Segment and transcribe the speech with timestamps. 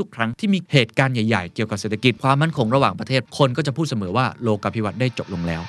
[0.00, 5.62] ทุกๆ ครั้งที่มีเหตุการณ์ใหญ่ๆ เกี่ยวกับเศรษฐกิจความมั่นคงระหว่างประเทศคนก็จะพูดเสมอว่าโลกาภิวัตน์ได้จบลงแล้ว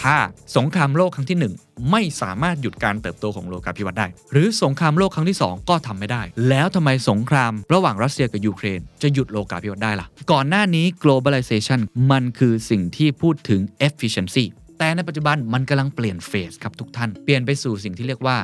[0.00, 0.16] ถ้า
[0.56, 11.80] สงครามโลกครั้งที่ 1 ไม่สามารถหยุดการเติบโตของโลกาภิวัตน์ได้ หรือสงครามโลกครั้งที่ 2 ก็ทำไม่ได้ แล้วทำไมสงครามระหว่างรัสเซียกับยูเครน จะหยุดโลกาภิวัตน์ได้ล่ะ ก่อนหน้านี้ globalization
[12.10, 14.44] มันคือสิ่งที่พูดถึง efficiency
[14.78, 18.36] แต่ในปัจจุบันมันกำลังเปลี่ยนเฟสครับทุกท่าน เปลี่ยนไปสู่สิ่งที่เรียกว่า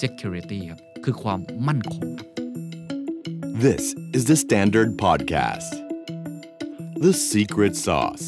[0.00, 2.28] security ครับ คือความมั่นคงครับ
[3.64, 3.84] This
[4.16, 5.72] is the Standard Podcast.
[7.04, 8.24] The Secret Sauce.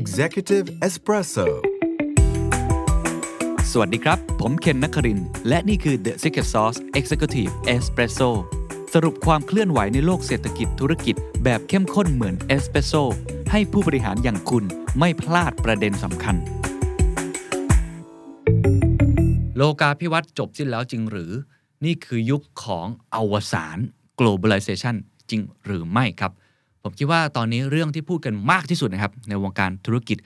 [0.00, 1.46] Executive Espresso.
[3.72, 8.30] สวัสดีครับ ผมเคนนักครินทร์และนี่คือ The Secret Sauce Executive Espresso
[8.94, 12.92] สรุปความเคลื่อนไหวในโลกเศรษฐกิจธุรกิจ แบบเข้มข้นเหมือนเอสเปรสโซ
[13.50, 14.64] ให้ผู้บริหารอย่างคุณ
[14.98, 16.36] ไม่พลาดประเด็นสำคัญ
[19.56, 21.32] โลกาภิวัตน์จบสิ้นแล้วจริงหรือ
[21.84, 23.78] นี่คือยุคของอวสาน
[24.18, 24.96] globalization
[25.30, 26.32] จริงหรือไม่ครับ
[26.82, 30.18] ผมคิดว่าตอนนี้เรื่องที่พูดกันมากที่สุดนะครับ ในวงการธุรกิจ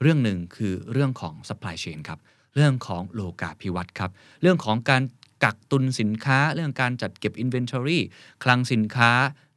[0.00, 2.18] เรื่องหนึ่งคือเรื่องของ supply chain ครับ
[2.54, 4.10] เรื่องของโลกาภิวัตน์ครับ
[4.42, 5.02] เรื่องของการ
[5.44, 7.98] กักตุนสินค้า เรื่องการจัดเก็บ inventory
[8.44, 9.10] คลังสินค้า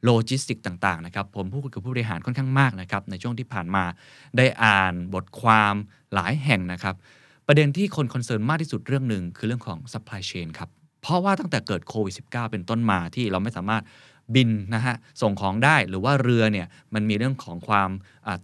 [0.04, 3.84] โลจิสติกต่างๆนะครับ ผมพูดกับผู้บริหารค่อนข้างมากนะครับ ในช่วงที่ผ่านมา
[4.36, 5.74] ได้อ่านบทความ
[6.14, 6.94] หลายแห่งนะครับ
[7.46, 10.70] ประเด็นที่คน concern มากที่สุดเรื่องหนึ่งคือเรื่องของ supply chain ครับ
[11.06, 13.82] เพราะว่าตั้งแต่เกิดโควิด -19 เป็นต้นมาที่เราไม่สามารถ
[14.34, 17.90] บินนะฮะส่งของได้หรือว่าเรือเนี่ยมันมีเรื่องของความ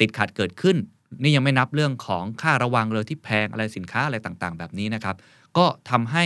[0.00, 0.76] ติดขัดเกิดขึ้น
[1.22, 5.16] นี่ยังไม่นับเรื่องของค่าระวังเรือที่แพงอะไรสินค้าอะไรต่างๆ แบบนี้นะครับ
[5.56, 6.24] ก็ทำให้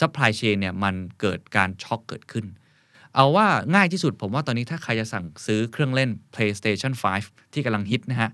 [0.00, 2.46] supply chain เนี่ยมันเกิดการช็อกเกิดขึ้น
[3.14, 6.92] เอาว่าง่ายที่สุดผมว่าตอนนี้ถ้าใครจะสั่งซื้อเครื่องเล่น PlayStation
[7.22, 8.30] 5 ที่กำลังฮิตนะฮะ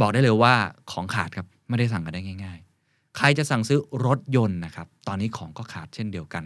[0.00, 0.54] บอกได้เลยว่า
[0.92, 2.58] ของขาดครับไม่ได้สั่งกันได้ง่าย
[2.88, 6.44] ๆ ใครจะสั่งซื้อรถยนต์นะครับตอนนี้ของก็ขาดเช่นเดียวกัน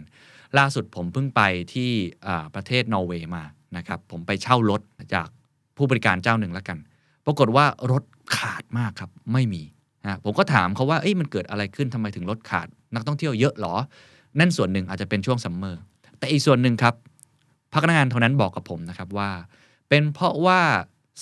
[0.57, 1.41] ล่าสุดผมเพิ่งไป
[1.73, 1.89] ที่
[2.55, 3.43] ประเทศนอร์เวย์มา
[3.77, 4.81] นะครับผมไปเช่ารถ
[5.15, 5.27] จาก
[5.77, 6.77] ผู้บริการเจ้าหนึ่งแล้วกัน
[7.25, 8.03] ปรากฏว่ารถ
[8.37, 9.63] ขาดมากครับไม่มี
[10.03, 13.75] นะผมก็ถามเขาว่าเอ้ยมันเกิดอะไรขึ้นทำไมถึงรถขาด นักท่องเที่ยวเยอะหรอ
[14.39, 15.81] นั่นส่วนหนึ่งอาจจะเป็นช่วงซัมเมอร์
[16.19, 16.95] แต่อีกส่วนหนึ่งครับ
[17.73, 19.29] พนักงานเท่านั้นบอกกับผมนะครับว่า
[19.89, 20.59] เป็นเพราะว่า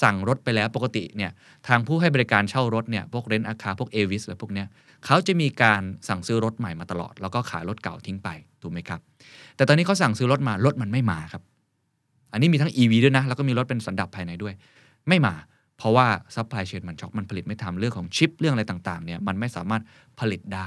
[0.04, 1.32] สั่งรถไปแล้วปกติเนี่ย
[1.68, 4.68] ทางผู้ให้บริการเช่ารถเนี่ยพวก rent a car พวก Avis อะไรพวกเนี้ย
[5.06, 8.30] เขาจะมีการสั่งซื้อรถใหม่มาตลอด แล้วก็ขายรถเก่าทิ้งไป
[8.62, 9.00] ถูกไหมครับ
[9.56, 11.44] แต่ตอนนี้เขาสั่งซื้อรถมารถมันไม่มาครับ
[12.32, 14.54] อันนี้มีทั้ง EV ด้วยนะ แล้วก็มีรถเป็นสันดาปภายในด้วย
[15.08, 15.36] ไม่มา
[15.78, 19.82] เพราะว่า supply chain มันช็อกมันผลิตไม่ทันเรื่องของชิปเรื่องอะไรต่างๆเนี่ยมันไม่สามารถ
[20.20, 20.66] ผลิตได้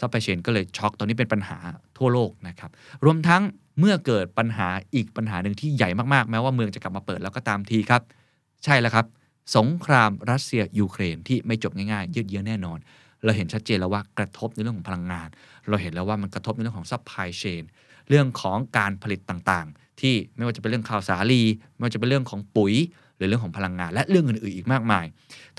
[0.00, 1.58] supply chain ก็เลยช็อกตอนนี้เป็นปัญหา
[1.98, 2.70] ทั่วโลกนะครับ
[3.04, 3.42] รวมทั้ง
[3.78, 8.02] เมื่อเกิดปัญหาอีกปัญหาหนึ่งที่ใหญ่มากๆ แม้ว่าเมืองจะกลับมาเปิดแล้วก็ตามทีครับ
[8.64, 9.06] ใช่แล้วครับ
[9.56, 12.78] สงครามรัสเซียยูเครนที่ไม่จบง่ายๆยืดเยื้อแน่นอน
[13.24, 15.28] เราเห็นชัดเจนแล้วว่ากระทบในเรื่องของพลังงาน
[15.68, 17.62] เราเห็นแล้วว่ามันกระทบในเรื่องของ supply chain
[18.08, 21.42] เรื่องของการผลิตต่างๆ ที่ไม่ว่าจะเป็นเรื่องข้าวสาลี
[21.74, 22.74] ไม่ว่าจะเป็นเรื่องของปุ๋ย
[23.16, 25.04] หรือเรื่องของพลังงาน และเรื่องอื่นๆอีกมากมาย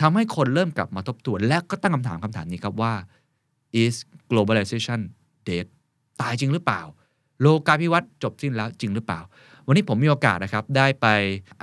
[0.02, 2.94] ทำให้คนเริ่มกลับมาทบทวน และก็ตั้งคำถามคำถามนี้ครับว่า
[3.84, 3.96] is
[4.30, 5.00] globalization
[5.48, 5.66] dead
[6.22, 6.82] ตายจริงหรือเปล่า
[7.42, 9.20] โลกาภิวัตน์จบสิ้นแล้วจริงหรือเปล่า
[9.68, 11.08] วันนี้ผมมีโอกาสนะครับได้ไป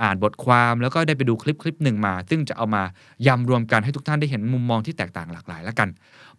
[0.01, 2.83] อ่านบทความแล้วก็ได้ไปดูคลิปคลิปหนึ่งมา ซึ่งจะเอามา
[3.27, 5.89] ยำรวมกันให้ทุกท่านได้เห็นมุมมองที่แตกต่างหลากหลายแล้วกัน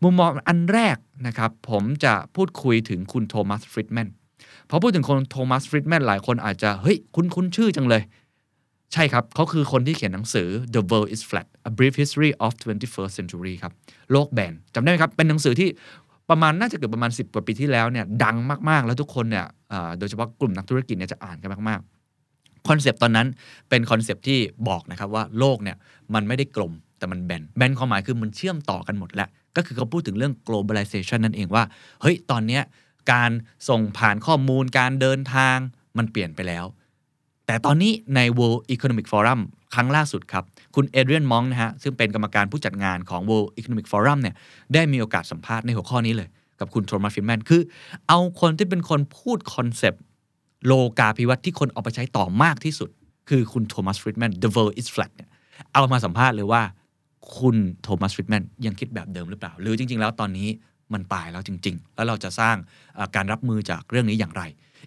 [0.03, 0.97] มุมมองอันแรก
[1.27, 4.09] นะครับผมจะพูดคุยถึงคุณโทมัสฟริดแมน
[4.71, 8.03] พอพูดถึงคนโทมัสฟริดแมนหลายคนอาจจะเฮ้ยคุ้นคุ้นชื่อจังเลย
[8.93, 13.73] ใช่ครับเขาคือคนที่เขียนหนังสือ The World is Flat A Brief History of 21st Century ครับ
[14.13, 15.69] โลกแบนจำได้ไหมครับ เป็นหนังสือที่
[16.31, 18.37] ประมาณน่าจะเกิดประมาณ 10 กว่าปีที่แล้วเนี่ยดัง
[18.69, 19.47] มากๆ แล้วทุกคนเนี่ย
[19.99, 23.27] โดยเฉพาะกลุ่มนักธุรกิจเนี่ยจะอ่านกันมากๆคอนเซปต์ตอนนั้น
[23.69, 24.39] เป็นคอนเซปต์ที่
[24.69, 25.77] บอกนะครับว่าโลกเนี่ย
[26.15, 31.65] มันไม่ได้กลมแต่มันแบนแบนความหมายคือมันเชื่อมต่อกันหมดแล้ว ก็คือเขาพูดถึงเรื่อง globalization นั่นเองว่า
[32.03, 32.63] เฮ้ยตอนเนี้ย
[33.13, 33.31] การ
[33.69, 35.57] ส่งผ่านข้อมูลการเดินทาง
[35.99, 36.65] มันเปลี่ยนไปแล้ว
[37.47, 39.41] แต่ตอนนี้ใน World Economic Forum
[39.75, 40.45] ครั้งล่าสุดครับ
[40.75, 44.35] คุณเอเดรียนมองก์นะฮะ ซึ่งเป็นกรรมการผู้จัดงานของ World Economic Forum เนี่ย
[44.75, 46.29] ได้มีโอกาสสัมภาษณ์ในหัวข้อนี้เลย
[46.63, 47.63] กับคุณโทมัสฟรีดแมนคือ
[48.09, 50.03] เอาคนที่เป็นคนพูดคอนเซปต์
[50.67, 52.91] โลกาภิวัตน์ที่คนเอาไปใช้ต่อมากที่สุด
[53.29, 55.31] คือคุณโทมัสฟรีดแมน The World is Flat เนี่ย
[55.73, 56.63] เอามาสัมภาษณ์เลยว่า
[57.39, 60.49] คุณโทมัสฟรีดแมนยังคิดแบบเดิมหรือเปล่า หรือจริง ๆ แล้วตอนนี้
[60.93, 62.57] มันตายแล้วจริง ๆ แล้วเราจะสร้าง
[63.17, 64.43] การรับมือจากเรื่องนี้อย่างไร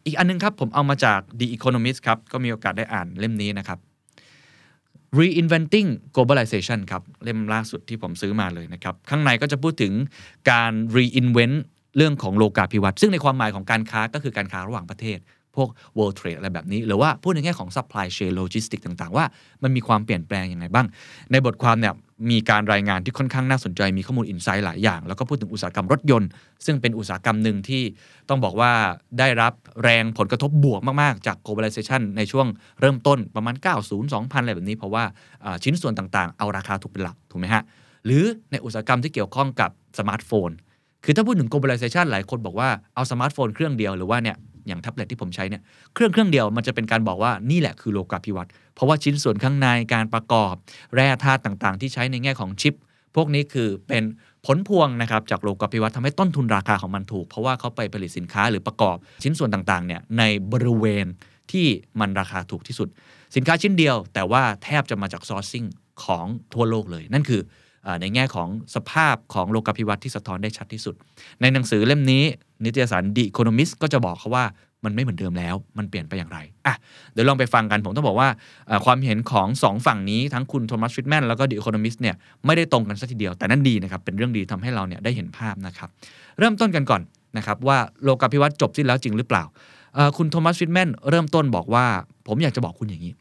[0.05, 3.79] อีกอันนึงครับผมเอามาจาก The Economist ครับก็มีโอกาสได้อ่านเล่มนี้นะครับ
[5.19, 9.93] Reinventing Globalization ครับ เล่มล่าสุดที่ผมซื้อมาเลยนะครับ ข้างในก็จะพูดถึง
[10.51, 11.57] การ reinvent
[11.97, 15.19] เรื่องของโลกาภิวัตน์ซึ่งในความหมายของการค้าก็คือการค้าระหว่างประเทศ
[15.55, 19.25] พวก world trade อะไรแบบนี้ หรือว่าพูดในแง่ของ supply chain logistics ต่างๆ ว่า
[19.63, 20.87] มันมีความเปลี่ยนแปลงยังไงบ้าง
[21.31, 21.93] ในบทความเนี่ย
[22.29, 26.29] มีการรายงานที่ค่อนข้างน่าสนใจมีข้อมูลอินไซต์หลายอย่าง แล้วก็พูดถึงอุตสาหกรรมรถยนต์
[26.65, 27.83] ซึ่งเป็นอุตสาหกรรมหนึ่งที่
[28.29, 28.71] ต้องบอกว่า
[29.19, 29.53] ได้รับ
[29.83, 32.47] แรงผลกระทบบวกมาก ๆ จาก globalization ในช่วง
[32.81, 35.03] เริ่มต้นประมาณ 90 2000 อะไรแบบนี้ เพราะว่า
[35.43, 37.63] อ่าชิ้นส่วนต่างๆ เอาราคาถูกเป็นหลักถูกไหมฮะ
[38.05, 39.69] หรือในอุตสาหกรรมที่เกี่ยวข้องกับ
[39.99, 40.49] สมาร์ทโฟน
[41.03, 45.61] คือถ้าพูดถึง globalization หลายคนบอกว่าเอาสมาร์ทโฟนเครื่องเดียวหรือว่าเนี่ย อย่างแท็บเล็ตที่ผมใช้เนี่ย
[45.93, 50.53] เครื่องเครื่องเดียวมันจะเป็นการบอกว่านี่แหละคือโลกาภิวัตน์เพราะว่าชิ้นส่วนข้างในการประกอบ
[50.95, 52.73] แร่ธาตุต่างๆ ที่ใช้ในแง่ของชิป
[53.15, 54.03] พวกนี้คือเป็น
[54.45, 61.05] ผลพวงนะครับจากโลกาภิวัตน์ทำให้ต้นทุนราคาของมันถูก เพราะว่าเขาไปผลิตสินค้าหรือประกอบชิ้นส่วนต่างๆเนี่ยในบริเวณ
[61.51, 61.67] ที่
[61.99, 62.87] มันราคาถูกที่สุด
[63.35, 65.65] สินค้าชิ้นเดียว แต่ว่าแทบจะมาจากซอร์ซิ่ง
[66.03, 67.41] ของทั่วโลกเลย นั่นคือ
[68.01, 70.95] ในแง่ของสภาพของโลกาภิวัตน์ที่สะท้อนได้ชัดที่สุด
[71.41, 72.23] ในหนังสือเล่มนี้
[72.63, 74.45] นิตยสาร The Economist ก็จะบอกเขาว่า
[74.85, 76.75] มันไม่เหมือนเดิมแล้ว มันเปลี่ยนไปอย่างไรอะ
[77.13, 78.29] เดี๋ยวลองไปฟังกัน ผมต้องบอกว่า
[78.85, 82.15] ความเห็นของสองฝั่งนี้ทั้งคุณโทมัสฟิตแมนแล้วก็ The Economist เนี่ย
[82.45, 85.89] ไม่ได้ตรงกันสักทีเดียว แต่นั่นดีนะครับ เป็นเรื่องดีทำให้เราเนี่ยได้เห็นภาพนะครับ
[86.39, 87.01] เริ่มต้นกันก่อน
[87.37, 89.43] นะครับว่าโลกาภิวัตน์จบสิ้นแล้วจริงหรือเปล่า
[90.17, 91.85] คุณโทมัสฟิตแมนเริ่มต้นบอกว่า
[92.27, 93.13] ผมอยากจะบอกคุณอย่างนี้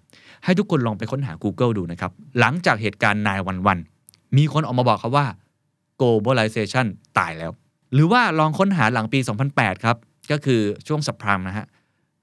[0.45, 3.79] ให้ทุกคนลองไปค้นหา Google ดูนะครับ หลังจากเหตุการณ์นายวันวัน
[4.37, 5.27] มีคนออกมาบอกครับว่า
[6.01, 6.87] globalization
[7.19, 7.51] ตายแล้ว
[7.95, 9.19] หรือว่าลองค้นหาหลังปี
[9.53, 9.97] 2008 ครับ
[10.31, 11.67] ก็คือช่วงสัปพรามนะฮะ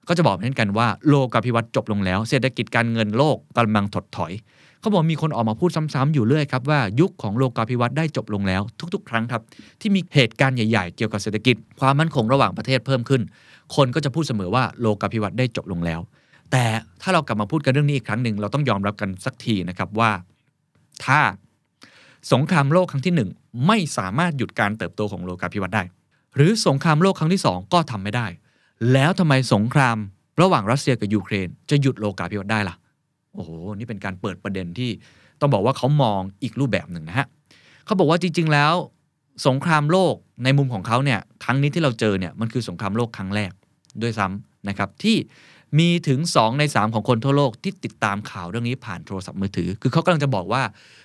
[0.08, 4.34] ก็จะบอกเช่นกันว่าโลกาภิวัตน์จบลงแล้ว เศรษฐกิจการเงินโลกกำลังถดถอย
[4.80, 8.62] เขาบอกมีคนออกมาพูดซ้ำๆอยู่เรื่อยครับว่ายุคของโลกาภิวัตน์ได้จบลงแล้ว
[8.94, 9.42] ทุก ๆ ครั้งครับ
[9.81, 13.22] ที่มีเหตุการณ์ใหญ่ๆ เกี่ยวกับเศรษฐกิจ ความมั่นคงระหว่างประเทศเพิ่มขึ้น
[13.75, 16.00] คนก็จะพูดเสมอว่าโลกาภิวัตน์ได้จบลงแล้ว
[16.52, 16.63] แต่
[17.02, 20.12] ถ้าเรากลับมาพูดกันเรื่องนี้อีกครั้งหนึ่งเราต้องยอมรับกันสักทีนะครับว่า
[21.06, 21.19] ถ้า
[22.33, 23.29] สงครามโลกครั้งที่หนึ่ง
[23.68, 25.83] ไม่สามารถหยุดการเติบโตของโลกาภิวัตน์ได้
[26.35, 28.27] หรือสงครามโลกครั้งที่สองก็ทำไม่ได้
[28.94, 29.97] แล้วทำไมสงคราม
[30.41, 32.75] ระหว่างรัสเซียกับยูเครน จะหยุดโลกาภิวัตน์ได้ล่ะ
[33.33, 34.89] โอ้โห นี่เป็นการเปิดประเด็นที่
[35.39, 37.27] ต้องบอกว่าเขามองอีกรูปแบบหนึ่งนะฮะ
[37.85, 38.74] เขาบอกว่าจริง ๆ แล้ว
[39.47, 43.51] สงครามโลกในมุมของเขาเนี่ยครั้งนี้ที่เราเจอเนี่ยมันคือสงครามโลกครั้งแรก
[44.01, 45.15] ด้วยซ้ำนะครับที่
[45.79, 50.62] มีถึง 2 ใน 3 ของคนทั่วโลกที่ติดตามข่าวเรื่องนี้ผ่านโทรศัพท์มือถือ คือเขากำลังจะบอกว่า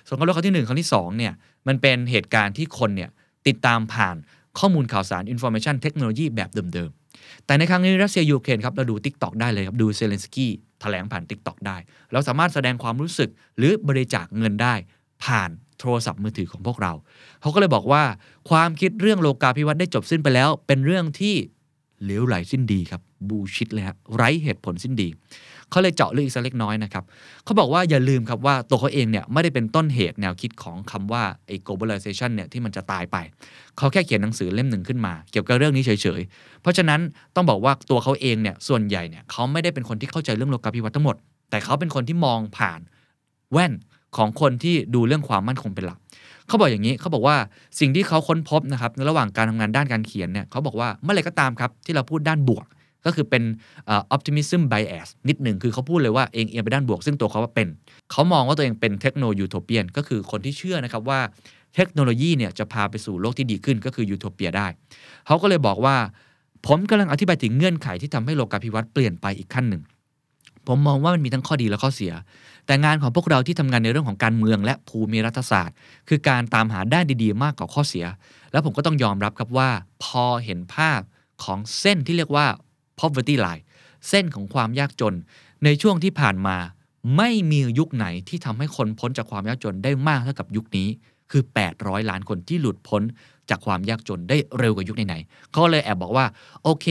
[0.07, 1.33] สงครามโลกครั้งที่ 1 ครั้งที่2เนี่ย
[1.67, 3.09] มันเป็นเหตุการณ์ที่คนเนี่ย
[3.47, 4.15] ติดตามผ่าน
[4.59, 11.77] ข้อมูลข่าวสาร information เทคโนโลยีแบบเดิมๆ แต่ในครั้งนี้รัสเซียยูเครนครับเราดู Tik t o อกได้เลยครับ ดูเซเลนสกี้แถลงผ่าน Tik t o อกได้
[12.11, 14.73] เราสามารถแสดงความรู้สึกหรือบริจาคเงินได้
[15.23, 15.49] ผ่าน
[15.79, 16.93] โทรศัพท์มือถือของพวกเรา
[17.41, 18.03] เขาก็เลยบอกว่า
[18.49, 21.35] ความคิดเรื่องโลกาภิวัตน์ได้จบสิ้นไปแล้ว เป็นเรื่องที่
[22.03, 25.09] เหลวไหลสิ้นดีครับ bullshit เลยฮะไร้เหตุผลสิ้นดี
[25.69, 27.03] เขาเลยเจาะลึกอีกสักเล็กน้อยนะครับ
[27.43, 33.17] เขาบอกว่าอย่าลืมครับว่าตัวเขาเองเนี่ยไม่ได้เป็นต้นเหตุแนวคิดของคำว่าไอ้ globalization เนี่ยที่มันจะตายไป
[33.77, 36.99] เขาแค่เขียนหนังสือเล่มหนึ่งขึ้นมา เกี่ยวกับเรื่องนี้เฉยๆ เพราะฉะนั้น
[37.35, 41.15] ต้องบอกว่าตัวเขาเองเนี่ยส่วนใหญ่เนี่ยเขาไม่ได้เป็นคนที่เข้าใจเรื่องโลกาภิวัตน์ทั้งหมด
[41.49, 42.79] แต่เขาเป็นคนที่มองผ่าน
[43.51, 43.73] แว่น
[44.17, 45.99] ของคนที่ดูเรื่องความมั่นคงเป็นหลัก
[46.47, 47.35] เขาบอกอย่างนี้เขาบอกว่า
[47.79, 52.65] สิ่งที่เขาค้นพบนะครับในระหว่างการทำงานด้านการเขียนเนี่ยเขาบอกว่าเมื่อไรก็ตามครับที่เราพูดด้านบวก
[53.07, 53.43] ก็คือเป็น
[53.89, 57.67] อ่อ optimism bias นิดหนึ่งคือเขาพูดเลยว่าเองเอียงไปด้านบวก ซึ่งตัวเขาว่าเป็น
[58.11, 61.19] เขามองว่าตัวเองเป็นเทคโนยูโทเปียนก็คือคนที่เชื่อนะครับว่า
[61.75, 64.67] เทคโนโลยีเนี่ยจะพาไปสู่โลกที่ดีขึ้นก็คือยูโทเปียได้
[65.27, 65.95] เขาก็เลยบอกว่า
[66.67, 69.83] ผมกำลังอธิบายถึงเงื่อนไขที่ทำให้โลกาภิวัตน์เปลี่ยนไปอีกขั้นหนึ่ง
[70.67, 72.13] ผมมองว่ามันมีทั้งข้อดีและข้อเสีย
[72.65, 75.75] แต่งานของพวกเราที่ทำงานในเรื่องของการเมืองและภูมิรัฐศาสตร์
[76.09, 78.05] คือการตามหาด้านดีๆ มากกว่าข้อเสีย
[78.51, 79.69] แล้วผมก็ต้องยอมรับครับว่า
[80.03, 81.01] พอเห็นภาพ
[81.43, 82.45] ของเส้นที่เรียกว่า
[82.99, 83.63] poverty line
[84.09, 85.15] เส้นของความยากจน
[85.63, 86.57] ในช่วงที่ผ่านมา
[87.17, 90.87] ไม่มียุคไหนที่ทำให้คนพ้นจากความยากจนได้มากเท่ากับยุคนี้
[91.31, 91.43] คือ
[91.75, 93.01] 800 ล้านคนที่หลุดพ้น
[93.49, 96.25] จากความยากจนได้เร็วกว่ายุคไหนๆเขาเลยแอบบอกว่า
[96.63, 96.85] โอเค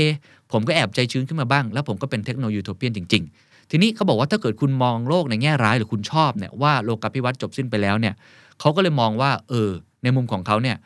[0.52, 8.14] ผมก็แอบใจชื้นขึ้นมาบ้าง แล้วผมก็เป็นเทคโนโลยียูโทเปียนจริง ๆ ทีนี้เขาบอกว่าถ้าเกิดคุณมองโลกในแง่ร้ายหรือคุณชอบเนี่ยว่าโลกาภิวัตน์จบสิ้นไปแล้วเนี่ย
[8.60, 9.70] เขาก็เลยมองว่า เออ
[10.02, 10.76] ในมุมของเขาเนี่ย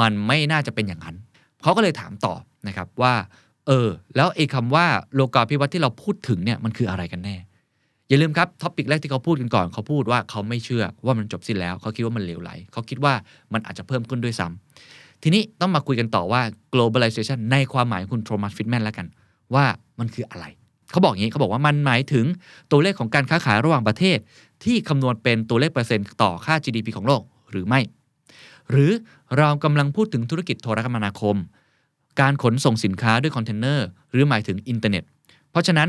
[0.00, 1.16] มันไม่น่าจะเป็นอย่างนั้น
[1.62, 2.34] เขาก็เลยถามต่อ
[2.66, 3.14] นะครับว่า
[3.66, 7.36] เออ แล้วไอ้คำว่าโลกาภิวัตน์ที่เราพูดถึงเนี่ยมันคืออะไรกันแน่
[8.08, 13.14] อย่าลืมครับ topic แรกที่เขาพูดกันก่อน เขาพูดว่าเขาไม่เชื่อว่ามันจบสิ้นแล้ว เขาคิดว่ามันเหลวไหล เขาคิดว่า
[13.52, 16.40] มันอาจจะเพิ่มขึ้นด้วยซ้ำทีนี้ต้องมาคุยกันต่อว่า
[16.72, 19.06] globalization ในความหมายของคุณโทมัสฟรีดแมนแล้วกัน
[19.54, 19.64] ว่า
[19.98, 20.44] มันคืออะไร
[20.90, 22.24] เขาบอกอย่างนี้เขาบอกว่ามันหมายถึง
[22.70, 24.18] ตัวเลขของการค้าขายระหว่างประเทศ
[24.64, 27.80] ที่คำนวณเป็นตัวเลขเปอร์เซ็นต์ต่อค่า GDP ของโลกหรือไม่
[28.70, 28.92] หรือ
[29.38, 31.36] เรากำลังพูดถึงธุรกิจโทรคมนาคม
[32.20, 35.04] การขนส่งสินค้าด้วยคอนเทนเนอร์หรือหมายถึงอินเทอร์เน็ต
[35.50, 35.88] เพราะฉะนั้น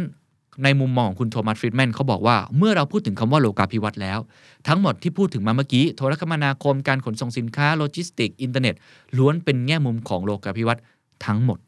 [0.63, 4.19] ในมุมมองของคุณโทมัสฟรีดแมนเขาบอกว่าเมื่อเราพูดถึงคำว่าโลกาภิวัตน์แล้ว
[4.67, 8.75] ทั้งหมดที่พูดถึงมาเมื่อกี้โทรคมนาคมการขนส่งสินค้าโลจิสติก อินเทอร์เน็ต
[9.17, 10.83] ล้วนเป็นแง่มุมของโลกาภิวัตน์
[11.25, 11.59] ทั้งหมด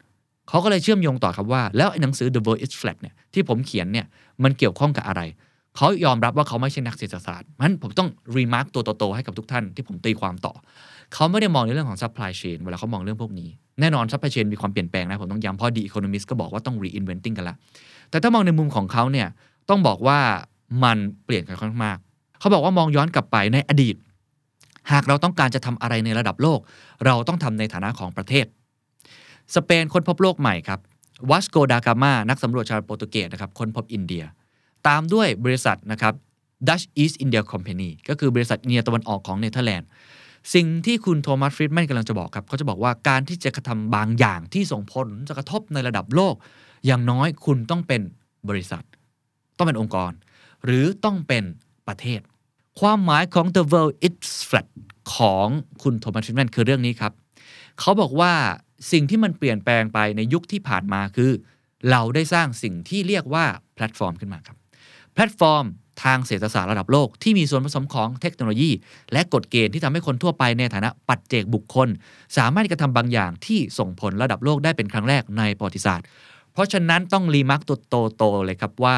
[0.48, 4.06] เขาก็เลยเชื่อมโยงต่อครับว่า แล้วหนังสือ The World is Flat เนี่ยที่ผมเขียนเนี่ย
[4.42, 5.22] มันเกี่ยวข้องกับอะไร
[5.76, 10.54] เขายอมรับว่าเขาไม่ใช่นักเศรษฐศาสตร์มันผมต้องรีมาร์กตัวโตๆให้กับทุกท่านที่ผมตีความต่อ
[11.14, 13.48] เขาไม่ได้มองในเรื่องของ supply chain เวลาเขามองเรื่องพวกนี้
[13.80, 17.56] แน่นอน supply chain มีความเปลี่ยนแปลงนะ ผมต้องย้ำเพราะ The Economist ก็บอกว่าต้อง reinventing กันละ
[18.10, 19.28] แต่ถ้ามองในมุมของเขาเนี่ย
[19.68, 20.18] ต้องบอกว่า
[20.84, 21.98] มันเปลี่ยนกันค่อนข้างมาก
[22.40, 23.96] เขาบอกว่ามองย้อนกลับไปในอดีต
[24.92, 26.60] หากเราต้องการจะทำอะไรในระดับโลก
[27.06, 28.46] เราต้องทำในฐานะของประเทศ
[29.54, 30.80] สเปนค้นพบโลกใหม่ครับ
[31.30, 34.24] วัสโกดากามานักสำรวจชาวโปรตุเกสนะครับค้นพบอินเดีย
[34.86, 36.14] ตามด้วยบริษัทนะครับ
[36.68, 39.88] Dutch East India Company ก็คือบริษัทอินเดียตะวันออกของเนเธอร์แลนด์
[40.54, 46.34] สิ่งที่คุณโทมัสฟรีดแมนกำลังจะบอกครับเขาจะบอกว่าการที่จะกระทำบางอย่างที่ส่งผลจะกระทบในระดับโลก
[46.86, 48.00] อย่างน้อยคุณต้องเป็น
[48.48, 48.84] บริษัท
[49.56, 50.12] ต้องเป็นองค์กร
[50.64, 51.44] หรือต้องเป็น
[51.88, 52.20] ประเทศ
[52.80, 54.16] ความหมายของ the world is
[54.48, 54.66] flat
[55.14, 55.46] ของ
[55.82, 57.12] คุณโทมัสฟรีดแมนคือเรื่องนี้ครับ
[57.80, 58.32] เขาบอกว่า
[58.92, 61.30] สิ่งที่มันเปลี่ยนแปลงไปในยุคที่ผ่านมาคือ
[61.90, 64.56] เราได้สร้างสิ่งที่เรียกว่าแพลตฟอร์มขึ้นมาครับ
[65.14, 65.64] แพลตฟอร์ม
[66.02, 68.70] ทางเศรษฐศาสตร์ระดับโลก ที่มีส่วนผสมของเทคโนโลยี
[69.12, 71.88] และกฎเกณฑ์ที่ทำให้คนทั่วไปในฐานะปัจเจกบุคคล
[72.36, 76.06] สามารถกระทำบางอย่างที่ส่งผลระดับโลกได้เป็นครั้งแรกในประวัติศาสตร์
[76.52, 77.78] เพราะฉะนั้นต้อง remark ตัว
[78.16, 78.96] โตๆเลยครับว่า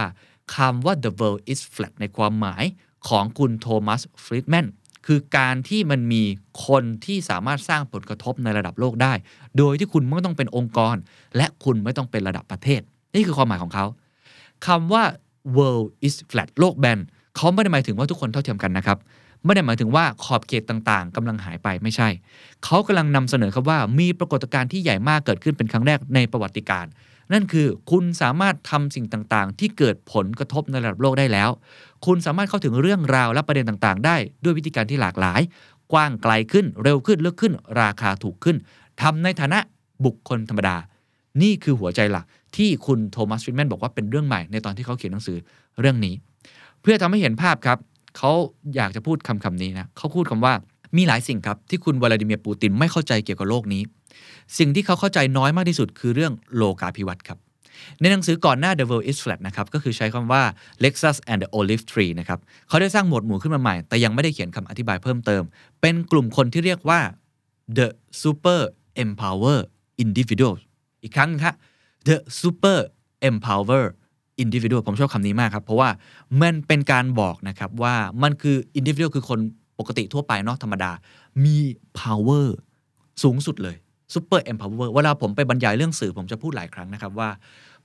[0.54, 2.64] คำว่า the world is flat ในความหมาย
[3.08, 4.66] ของคุณโทมัสฟรีดแมน
[5.06, 6.22] คือการที่มันมี
[6.66, 9.12] คนที่สามารถสร้างผลกระทบในระดับโลกได้
[9.58, 10.96] โดยที่คุณไม่ต้องเป็นองค์กร
[11.36, 12.80] และคุณไม่ต้องเป็นระดับประเทศ
[13.14, 13.86] นี่คือความหมายของเขา
[14.66, 15.02] คำว่า
[15.57, 16.99] world is flat โลกแบน
[17.37, 18.99] เขาไม่ได้หมายถึงว่าทุกคนเท่าเทียมกันนะครับ
[19.45, 22.09] ไม่ได้หมายถึงว่าขอบเขตต่างๆกำลังหายไปไม่ใช่
[22.64, 26.87] เขากำลังนำเสนอครับว่ามีปรากฏการณ์ที่ใหญ่มากเกิดขึ้นเป็นครั้งแรกในประวัติการ
[27.33, 31.50] นั่นคือคุณสามารถทำสิ่งต่างๆ ที่เกิดผลกระทบในระดับโลกได้แล้ว
[32.07, 35.40] คุณสามารถเข้าถึงเรื่องราวและประเด็นต่างๆ ได้ด้วยวิธีการที่หลากหลาย
[35.92, 38.57] กว้างไกลขึ้นเร็วขึ้นลึกขึ้น ราคาถูกขึ้น
[39.02, 39.59] ทำในฐานะ
[40.04, 40.76] บุคคลธรรมดา
[41.42, 42.25] นี่คือหัวใจหลัก
[42.58, 45.38] ที่คุณโทมัสฟินแมนบอกว่าเป็นเรื่องใหม่ในตอนที่เขาเขียนหนังสือ
[45.80, 46.14] เรื่องนี้
[46.82, 47.78] เพื่อทำให้เห็นภาพครับ
[48.16, 48.32] เขา
[48.76, 50.54] อยากจะพูดคำคำนี้นะเขาพูดคำว่า
[50.96, 53.82] มีหลายสิ่งครับที่คุณวลาดิเมียร์ปูตินไม่เข้าใจเกี่ยวกับโลกนี้
[54.58, 57.38] สิ่งที่เขาเข้าใจน้อยมากที่สุดคือเรื่องโลกาภิวัตน์ครับ
[58.00, 60.42] ในหนังสือก่อนหน้า The World is Flat นะครับ ก็คือใช้คำว่า
[60.82, 62.38] Lexus and the Olive Tree นะครับ
[62.68, 65.42] เขาได้สร้างหมวดหมู่ขึ้นมาใหม่ แต่ยังไม่ได้เขียนคำอธิบายเพิ่มเติม
[65.80, 67.00] เป็นกลุ่มคนที่เรียกว่า
[67.76, 67.88] the
[68.22, 68.60] super
[69.04, 69.58] empower
[70.04, 70.54] individual
[71.02, 71.54] อีกครั้งครับ
[72.08, 72.78] the super
[73.28, 73.84] empower
[74.42, 75.88] individual ผมชอบคำนี้มากครับ เพราะว่า
[76.42, 79.38] มันเป็นการบอกนะครับว่ามันคือ individual คือคน
[79.78, 80.92] ปกติทั่วไปเนาะธรรมดา
[81.44, 81.58] มี
[82.00, 82.46] power
[83.22, 83.76] สูงสุดเลย
[84.14, 87.30] super empower เวลาผมไปบรรยายเรื่องสื่อผมจะพูดหลายครั้งนะครับว่า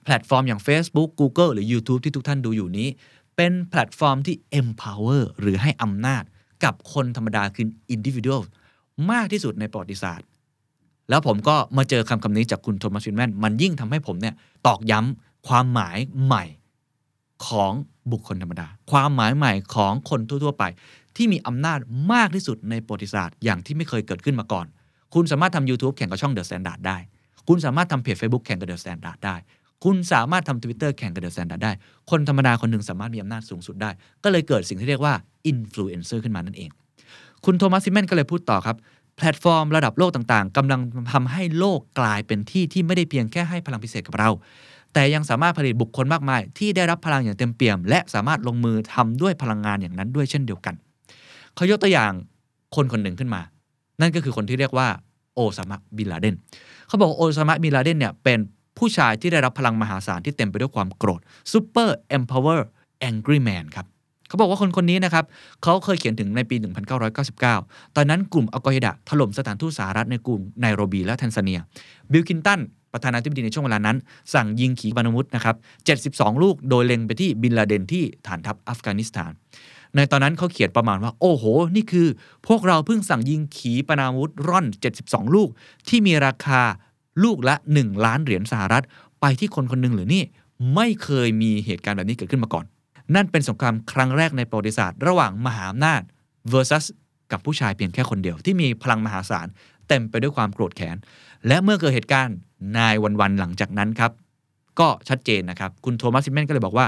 [0.03, 2.87] แพลตฟอร์มอย่าง Facebook Google หรือ YouTube ที่ทุกท่านดูอยู่นี้
[3.35, 6.23] เป็นแพลตฟอร์มที่ empower หรือให้อำนาจ
[6.63, 7.65] กับคนธรรมดาคือ
[7.95, 8.41] individual
[9.11, 10.27] มากที่สุดในประวัติศาสตร์
[11.09, 14.35] แล้วผมก็มาเจอคำคำนี้จากคุณโทมัสฟรีดแมนมันยิ่งทำให้ผมเนี่ย
[14.67, 16.43] ตอกย้ำความหมายใหม่
[17.47, 17.71] ของ
[18.11, 20.63] บุคคลธรรมดา ความหมายใหม่ของคนทั่ว ๆ ไป
[21.15, 21.79] ที่มีอำนาจ
[22.13, 24.65] มากที่สุดในประวัติศาสตร์อย่างที่ไม่เคยเกิดขึ้นมาก่อน
[25.13, 26.97] คุณสามารถทำ YouTube แข่งกับช่อง The Standard ได้
[27.47, 29.35] คุณสามารถทำเพจ Facebook แข่งกับ The Standard ได้
[29.83, 31.71] คุณสามารถทำ Twitter แข่งกับ The Standard ได้
[32.11, 33.89] คนธรรมดาคนหนึ่งสามารถมีอำนาจสูงสุดได้
[34.23, 35.13] ก็เลยเกิดสิ่งที่เรียกว่า
[35.51, 36.69] Influencer ขึ้นมานั่นเอง
[37.45, 38.77] คุณโทมัสซิเมนก็เลยพูดต่อครับ
[39.17, 40.81] แพลตฟอร์มระดับโลกต่างๆกำลัง
[41.13, 44.29] ทำให้โลกกลายเป็นที่ที่ไม่ได้เพียงแค่ให้พลังพิเศษกับเรา
[44.93, 50.75] แต่ยังสามารถผลิตบุคคลมากมาย ที่ได้รับพลังอย่างเต็มเปี่ยม และสามารถลงมือทำด้วยพลังงานอย่างนั้นด้วยเช่นเดียวกัน
[51.55, 52.11] เขายกตัวอย่าง
[52.75, 53.41] คนคนหนึ่งขึ้นมา
[54.01, 54.87] นั่นก็คือคนที่เรียกว่า
[55.35, 56.35] โอซามะบินลาเดน
[56.87, 58.39] เขาบอกว่าโอซามะบินลาเดนเนี่ยเป็น
[58.77, 62.59] ผู้ชายที่ได้รับพลังมหาศาลที่เต็มไปด้วยความโกรธ Super Empower
[63.09, 63.85] Angry Man ครับ
[64.33, 65.25] เขาบอกว่าคนคนนี้นะครับ
[65.63, 66.55] เขาเคยเขียนถึงในปี
[67.25, 71.59] 1999 ตอนนั้นกลุ่มอัลกอฮิดะถล่มสถานทูตสหรัฐในกรุงไนโรบีและแทนซาเนีย
[72.11, 72.59] บิลคินตัน
[72.93, 73.97] ประธานาธิบดีในช่วงเวลานั้น
[74.33, 75.55] สั่งยิงขีปนาวุธนะครับ
[76.09, 79.31] 72 ลูกโดยเล็งไปที่บินลาเดนที่ฐานทัพอัฟกานิสถาน
[79.95, 81.43] ในตอนนั้นเขาเขียนประมาณว่า โอ้โห
[81.75, 82.07] นี่คือ
[82.47, 84.65] พวกเราเพิ่งสั่งยิงขีปนาวุธร่อน
[84.99, 85.49] 72 ลูก
[85.87, 86.61] ที่มีราคา
[87.23, 88.83] ลูกละ 1 ล้านเหรียญสหรัฐ
[89.21, 90.23] ไปที่คนคนหนึ่งหรือนี่
[90.75, 92.65] ไม่เคยมีเหตุการณ์แบบนี้เกิดขึ้นมาก่อน
[93.15, 96.01] นั่นเป็นสงครามครั้งแรกในประวัติศาสตร์ ระหว่างมหาอำนาจ
[96.51, 96.85] versus
[97.31, 99.47] กับผู้ชายเพียงแค่คนเดียว ที่มีพลังมหาศาล
[99.87, 100.97] เต็มไปด้วยความโกรธแค้น
[101.47, 102.35] และเมื่อเกิดเหตุการณ์
[102.77, 104.11] นายวันๆหลังจากนั้นครับ
[104.79, 106.87] ก็ชัดเจนนะครับ คุณโทมัสซิเมนก็เลยบอกว่า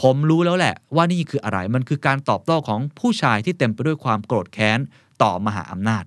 [0.00, 4.78] ผมรู้แล้วแหละว่านี่คืออะไรมันคือการตอบโต้ของผู้ชายที่เต็มไปด้วยความโกรธแค้น
[5.22, 6.04] ต่อมหาอำนาจ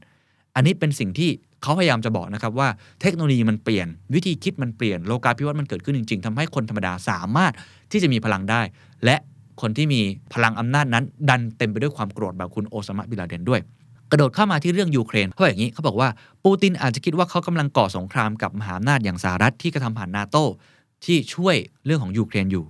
[0.56, 1.30] อันนี้เป็นสิ่งที่
[1.62, 2.70] เขาพยายามจะบอกนะครับว่า
[3.02, 7.54] เทคโนโลยีมันเปลี่ยน วิธีคิดมันเปลี่ยนโลกาภิวัตน์มันเกิดขึ้นจริง ๆทำให้คนธรรมดาสามารถ
[7.92, 8.62] ที่จะมีพลังได้
[9.06, 9.16] และ
[9.62, 10.02] คนที่มี
[10.34, 13.62] พลังอำนาจนั้น ดันเต็มไปด้วยความโกรธแบบคุณโอซามะบินลาเดนด้วย
[14.12, 16.10] กระโดดเข้ามาที่เรื่องยูเครนเขาบอกอย่างนี้เขาบอกว่า
[16.46, 20.38] ปูตินอาจจะคิดว่าเขากำลังก่อสงครามกับมหาอำนาจอย่างสหรัฐที่กระทำผ่านนาโต
[21.06, 22.66] ที่ช่วยเรื่องของยูเครนอยู่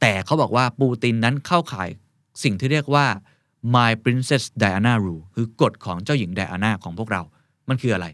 [0.00, 1.88] แต่เขาบอกว่าปูตินนั้นเข้าข่าย
[2.42, 3.06] สิ่งที่เรียกว่า
[3.74, 7.22] my princess Diana rule คือกฎของเจ้าหญิงไดอาน่าของพวกเรา
[7.68, 8.06] มันคืออะไร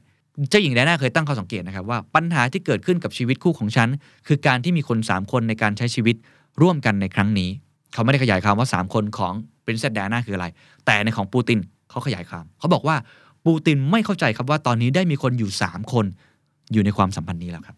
[0.51, 3.89] เจ้าหญิงไดอาน่าเคยตั้งข้อสังเกตนะครับว่าปัญหาที่เกิดขึ้นกับชีวิตคู่ของฉัน
[4.27, 6.17] คือการที่มีคน 3 คนในการใช้ชีวิต
[6.63, 7.51] ร่วมกันในครั้งนี้
[7.95, 9.33] เขาไม่ได้ขยายความว่า 3 คนของ
[9.65, 10.47] princess Diana คืออะไร
[10.87, 11.59] แต่ในของปูติน
[11.91, 12.97] เขาขยายความเขาบอกว่า
[13.47, 16.07] ปูตินไม่เข้าใจครับว่าตอนนี้ได้มีคนอยู่ 3 คน
[16.73, 17.77] อยู่ในความสัมพันธ์นี้แล้วครับ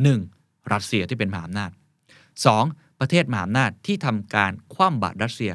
[0.00, 0.72] 1.
[0.72, 1.70] รัสเซียที่เป็นมหาอำนาจ
[2.34, 3.00] 2.
[3.00, 5.52] ประเทศมหาอำนาจที่ทำการคว่ำบาตรรัสเซีย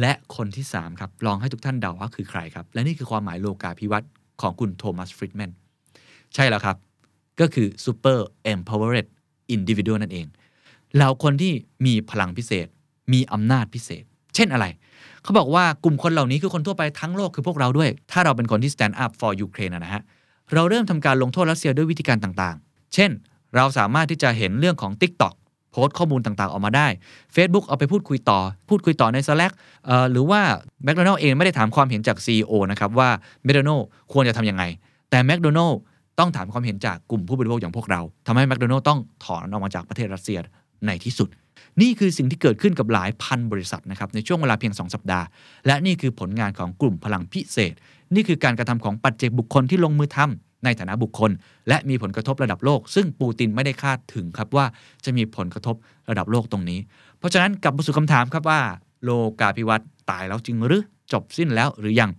[0.00, 4.10] และคนที่ 3 ครับ ลองให้ทุกท่านเดาว่าคือใครครับ และนี่คือความหมายโลกาภิวัตน์
[4.40, 5.50] ของคุณโทมัสฟริดแมน
[6.34, 6.76] ใช่แล้วครับ
[7.40, 8.18] ก็คือ super
[8.52, 9.08] empowered
[9.54, 10.26] individual นั่นเอง
[10.96, 11.52] เราคนที่
[11.86, 12.66] มีพลังพิเศษ
[13.12, 14.66] มีอำนาจพิเศษ เช่นอะไร
[15.22, 20.02] เขาบอกว่ากลุ่มคนเหล่านี้คือคนทั่วไปทั้งโลกคือพวกเราด้วย ถ้าเราเป็นคนที่ stand up for Ukraine นะฮะ
[20.54, 23.10] เราเริ่มทำการลงโทษรัสเซียด้วยวิธีการต่างๆ เช่น
[23.56, 25.34] เราสามารถที่จะเห็นเรื่องของ TikTok
[25.72, 26.88] โพสต์ข้อมูลต่างๆ ออกมาได้
[27.34, 29.52] Facebook เอาไปพูดคุยต่อ พูดคุยต่อใน Slack
[29.86, 30.40] เอ่อหรือว่า
[30.86, 33.10] McDonald เองไม่ได้ถามความเห็นจาก CEO นะครับว่า
[33.46, 34.64] McDonald ควรจะทำยังไง
[35.10, 35.74] แต่ McDonald
[36.18, 40.38] ต้องถามความเห็นจากกลุ่มผู้บริโภคอย่างพวกเราทำให้ McDonald ต้องถอนออกมาจากประเทศรัสเซีย
[40.86, 41.28] ในที่สุด
[41.80, 45.26] นี่คือสิ่งที่เกิดขึ้นกับหลายพันบริษัทนะครับในช่วงเวลาเพียง 2 สัปดาห์
[45.66, 47.74] และนี่คือผลงานของกลุ่มพลังพิเศษ
[48.14, 51.30] นี่คือการกระทำของปัจเจกบุคคลที่ลงมือทำในฐานะบุคคล
[51.68, 54.66] และมีผลกระทบระดับโลก ซึ่งปูตินไม่ได้คาดถึงครับว่า
[55.04, 55.76] จะมีผลกระทบ
[56.10, 56.78] ระดับโลกตรงนี้
[57.18, 58.60] เพราะฉะนั้นกลับมาสู่คำถามครับว่า
[59.04, 62.10] โลกาภิวัตน์ตายแล้วจริงหรือจบสิ้นแล้วหรือยัง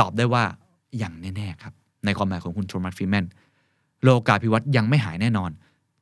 [0.00, 0.44] ตอบได้ว่า
[0.98, 1.72] อย่างแน่ๆครับ
[2.04, 3.26] ในความหมายของคุณโทมัสฟรีแมน
[4.02, 5.50] โลกาภิวัตน์ยังไม่หายแน่นอน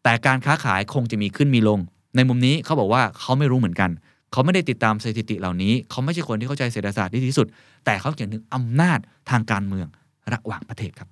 [0.02, 1.80] แต่การค้าขายคงจะมีขึ้นมีลง
[2.16, 3.90] ในมุมนี้เขาบอกว่าเขาไม่รู้เหมือนกัน
[4.32, 7.48] เขาไม่ได้ติดตามสถิติเหล่านี้ เขาไม่ใช่คนที่เข้าใจเศรษฐศาสตร์ที่ดีที่สุด
[7.84, 8.98] แต่เขาเขียนถึงอำนาจ
[9.30, 9.86] ทางการเมือง
[10.32, 11.08] ระหว่างประเทศครับ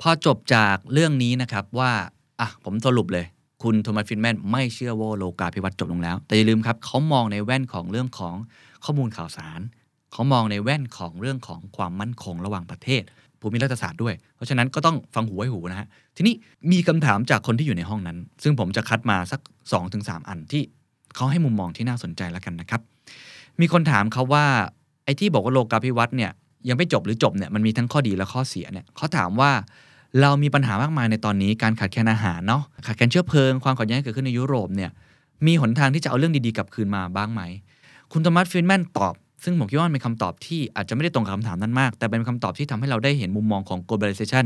[0.00, 1.92] พอจบจากเรื่องนี้นะครับว่า
[2.40, 3.26] อะผมสรุปเลย
[3.62, 8.36] คุณโทมัสฟินแมนไม่เชื่อว่าโลกาภิวัตน์จบลงแล้ว แต่อย่าลืมครับเขามองในแว่นของเรื่องของ
[8.84, 9.60] ข้อมูลข่าวสาร
[10.12, 13.02] เขามองในแว่นของเรื่องของความมั่นคงระหว่างประเทศ
[13.40, 16.34] ภูมิรัฐศาสตร์ด้วย เพราะฉะนั้นก็ต้องฟังหูไว้หูนะฮะ ทีนี้
[16.72, 19.40] มีคำถามจากคนที่อยู่ในห้องนั้น ซึ่งผมจะคัดมาสัก
[19.84, 20.62] 2-3 อันที่
[21.14, 22.80] เขาให้มุมมองที่น่าสนใจแล้วกันนะครับ
[23.60, 24.44] มีคนถามเขาว่า
[25.04, 26.30] ไอ้ที่บอกว่าโลกาภิวัตน์เนี่ย
[26.68, 29.50] ยังไม่จบหรือจบเนี่ยมันมีทั้งข้อดีและข้อเสียเนี่ยเขาถามว่า
[30.20, 34.90] เรามีปัญหามากมายในตอนนี้การขาดแคลนอาหารเนาะขาดแคลนเชื้อเพลิงความขัดแย้งเกิดขึ้นในยุโรปเนี่ย
[35.46, 37.42] มีหนทางที่จะเอาเรื่องดีๆกลับคืนมาบ้างไหม
[38.12, 44.44] คุณโทมัสฟินแมนตอบ ซึ่งผมคิดว่ามันเป็นคำตอบที่อาจจะไม่ได้ตรงกับคำถามนั้นมาก แต่เป็นคำตอบที่ทำให้เราได้เห็นมุมมองของ globalization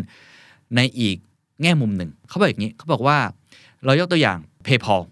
[0.77, 1.17] ในอีก
[1.63, 3.19] แง่มุมหนึ่ง เขาบอกอย่างนี้เขาบอกว่า
[3.85, 5.03] เรายกตัวอย่าง PayPal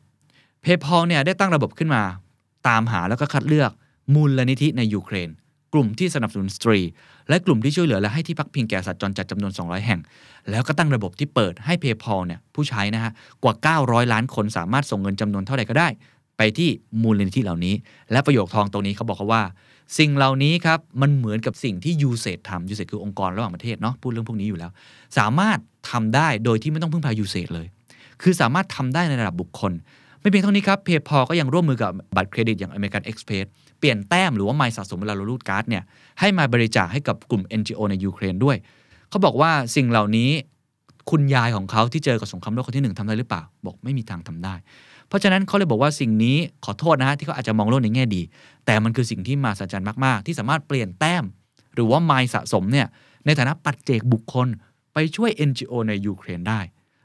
[0.64, 2.02] PayPal เนี่ยได้ตั้งระบบขึ้นมา
[2.68, 3.70] ตามหาแล้วก็คัดเลือก
[4.14, 5.30] มูลนิธิในยูเครน
[5.72, 6.78] กลุ่มที่สนับสนุนสตรี
[7.28, 10.00] และกลุ่มที่ช่วยเหลือและให้ที่พักพิงแก่สัตว์จรจัดจำนวน 200 แห่ง
[10.50, 15.88] แล้วก็ตั้งระบบที่เปิดให้ PayPal เนี่ยผู้ใช้นะฮะกว่า 900 ล้านคนสามารถส่งเงินจำนวนเท่าไหร่ก็ได้
[16.42, 16.70] ไปที่
[17.02, 17.74] มูลนิธิเหล่านี้
[18.12, 19.42] และประโยคทองตรงนี้เขาบอกเขาว่า
[19.98, 24.70] สิ่งเหล่านี้ครับมันเหมือนกับสิ่งที่ยูเซททำยูเซทคือองค์กรระหว่างประเทศเนาะพูดเรื่องพวกนี้อยู่แล้ว
[25.18, 25.58] สามารถ
[25.90, 27.66] ทำได้โดยที่ไม่ต้องพึ่งพายูเซทเลย
[28.22, 29.72] คือสามารถทำได้ในระดับบุคคล
[30.20, 33.46] ไม่เพียงเท่านี้ครับ PayPal ก็ยังร่วมมือกับบัตรเครดิตอย่าง American Express
[33.78, 35.82] เปลี่ยนแต้มหรือว่าไมล์สะสมเวลาเรารูดการ์ดเนี่ย
[36.20, 38.56] ให้มาบริจาคให้กับกลุ่ม NGO ในยูเครนด้วย
[39.10, 40.30] เขาบอกว่าสิ่งเหล่านี้
[41.10, 44.54] คุณยายของเขาที่เจอกับสงครามโลกครั้งที่หนึ่งทำได้หรือเปล่า บอกไม่มีทางทำได้
[45.12, 48.22] เพราะฉะนั้นเขาเลยบอกว่าสิ่งนี้ขอโทษนะฮะที่เขาอาจจะมองโลกในแง่ดี
[48.66, 51.24] แต่มันคือสิ่งที่มหัศจรรย์มาก ๆ ที่สามารถเปลี่ยนแต้ม
[51.74, 52.86] หรือว่าไมล์สะสมเนี่ย
[53.26, 54.48] ในฐานะปัจเจกบุคคล
[54.94, 56.60] ไปช่วย NGO ในยูเครนได้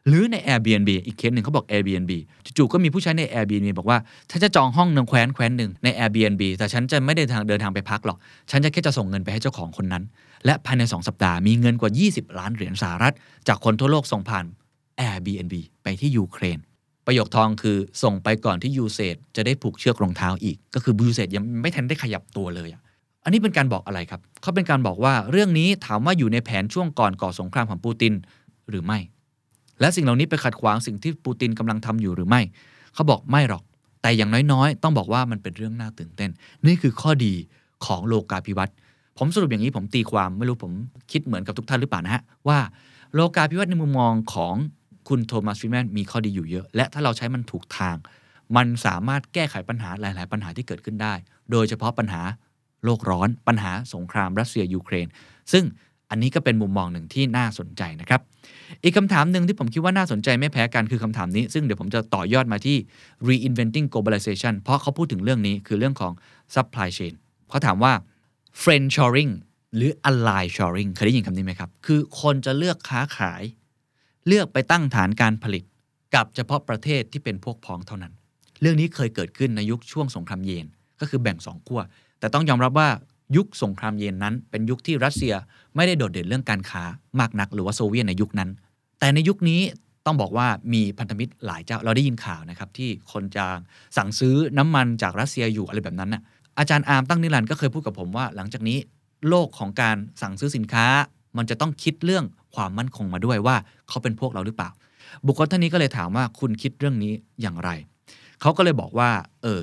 [0.08, 2.12] หรือใน Airbnb อีกเคสหนึ่งเขาบอก Airbnb
[2.58, 8.18] จู่ๆก็มีผู้ใช้ใน Airbnb บอกว่าฉันจะจองห้องหนึ่งแคว้นแคว้นหนึ่งใน Airbnb แต่ฉันจะไม่ได้ทางเดินทางไปพักหรอก
[8.52, 10.04] ฉันจะแค่จะส่งเงินไปให้เจ้าของคนนั้น
[10.46, 13.14] และภายใน 2 สัปดาห์มีเงินกว่า 20 ล้านเหรียญสหรัฐ
[13.48, 14.46] จากคนทั่วโลกส่งผ่าน
[15.08, 16.60] Airbnb ไปที่ยูเครน
[17.08, 22.82] ประโยคทองคือส่งไปก่อนที่ยูเซตจะได้ผูกเชือกรองเท้าอีก ก็คือยูเซตยังไม่ทันได้ขยับตัวเลยอะ
[23.24, 28.14] อันนี้เป็นการบอกอะไรครับเขาเป็นการบอกว่าเรื่องนี้ถามว่าอยู่ในแผนช่วงก่อนก่อสงครามของปูติน
[28.70, 29.00] หรือไม่
[29.80, 32.42] และสิ่งเหล่านี้ไปขัดขวางสิ่งที่ปูตินกำลังทำอยู่หรือไม่
[32.94, 33.64] เขาบอกไม่หรอก
[34.02, 36.30] แต่อย่างน้อยๆ ต้องบอกว่ามันเป็นเรื่องน่าตื่นเต้น
[36.66, 37.34] นี่คือข้อดี
[37.86, 38.76] ของโลกาภิวัตน์
[39.18, 40.74] ผมสรุปอย่างนี้ผมตีความไม่รู้ผม
[41.12, 42.60] คิดเหมือนกับทุกท่านหรือเปล่านะฮะว่า
[43.14, 44.56] โลกาภิวัตน์ในมุมมองของ
[45.08, 47.96] คุณโทมัสฟิแมนมีข้อดีอยู่เยอะ และถ้าเราใช้มันถูกทาง
[48.56, 51.14] มันสามารถแก้ไขปัญหาหลาย ๆ ปัญหาที่เกิดขึ้นได้
[51.52, 52.22] โดยเฉพาะปัญหา
[52.84, 55.08] โลกร้อน ปัญหาสงครามรัสเซียยูเครน
[55.52, 55.64] ซึ่ง
[56.10, 58.22] อันนี้ก็เป็นมุมมองหนึ่งที่น่าสนใจนะครับ
[58.84, 62.78] อีกคำถามหนึ่งที่ผมคิดว่าน่าสนใจไม่แพ้กันคือคำถามนี้ ซึ่งเดี๋ยวผมจะต่อยอดมาที่
[63.28, 66.14] reinventing globalization เพราะเขาพูดถึงเรื่องนี้คือเรื่องของ
[66.56, 67.14] supply chain
[67.50, 67.94] เขาถามว่า
[68.62, 69.32] friendshoring
[69.76, 73.44] หรือ ally shoring เคยได้ยินคำนี้ไหมครับ คือคนจะเลือกค้าขาย
[74.28, 75.64] เลือกไปตั้งฐานการผลิต
[76.16, 78.14] กับเฉพาะประเทศที่เป็นพวกพ้องเท่านั้น
[78.62, 80.66] เรื่องนี้เคยเกิดขึ้นในยุคช่วงสงครามเย็น
[81.00, 81.82] ก็คือแบ่งสองขั้ว
[82.20, 82.90] แต่ต้องยอมรับว่า
[83.36, 85.34] ยุคสงครามเย็นนั้น เป็นยุคที่รัสเซีย
[85.76, 86.84] ไม่ได้โดดเด่นเรื่องการค้า
[87.20, 88.50] มากนัก หรือว่าโซเวียตในยุคนั้น
[89.00, 89.62] แต่ในยุคนี้
[90.06, 93.46] ต้องบอกว่ามีพันธมิตรหลายเจ้าเราได้ยินข่าวนะครับที่คนจะ
[93.98, 96.22] สั่งซื้อน้ำมันจากรัสเซียอยู่อะไรแบบนั้นน่ะ
[96.60, 98.78] อาจารย์อาร์มตั้งนิรันดร์ก็เคยพูดกับผมว่า หลังจากนี้
[99.30, 100.88] โลกของการสั่งซื้อสินค้า
[101.38, 102.26] มันจะต้องคิดเรื่อง
[102.58, 103.56] ความมั่นคงมาด้วยว่า
[103.88, 104.70] เขาเป็นพวกเราหรือเปล่า
[105.26, 107.70] บุคคลท่านนี้ก็เลยถามว่าคุณคิดเรื่องนี้อย่างไร
[108.42, 109.10] เขาก็เลยบอกว่า
[109.44, 109.62] เออ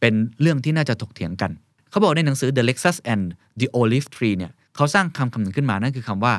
[0.00, 1.50] เป็นเรื่องที่น่าจะถกเถียงกัน
[1.90, 3.24] เขาบอกในหนังสือ The Lexus and
[3.60, 6.34] the Olive Tree เนี่ยเขาสร้างคำคำหนึ่งขึ้นมานั่นคือคำว่า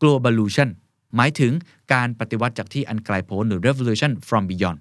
[0.00, 0.68] globalism
[1.16, 1.52] หมายถึง
[1.92, 4.78] การปฏิวัติจากที่อันไกลโพ้นหรือ revolution from beyond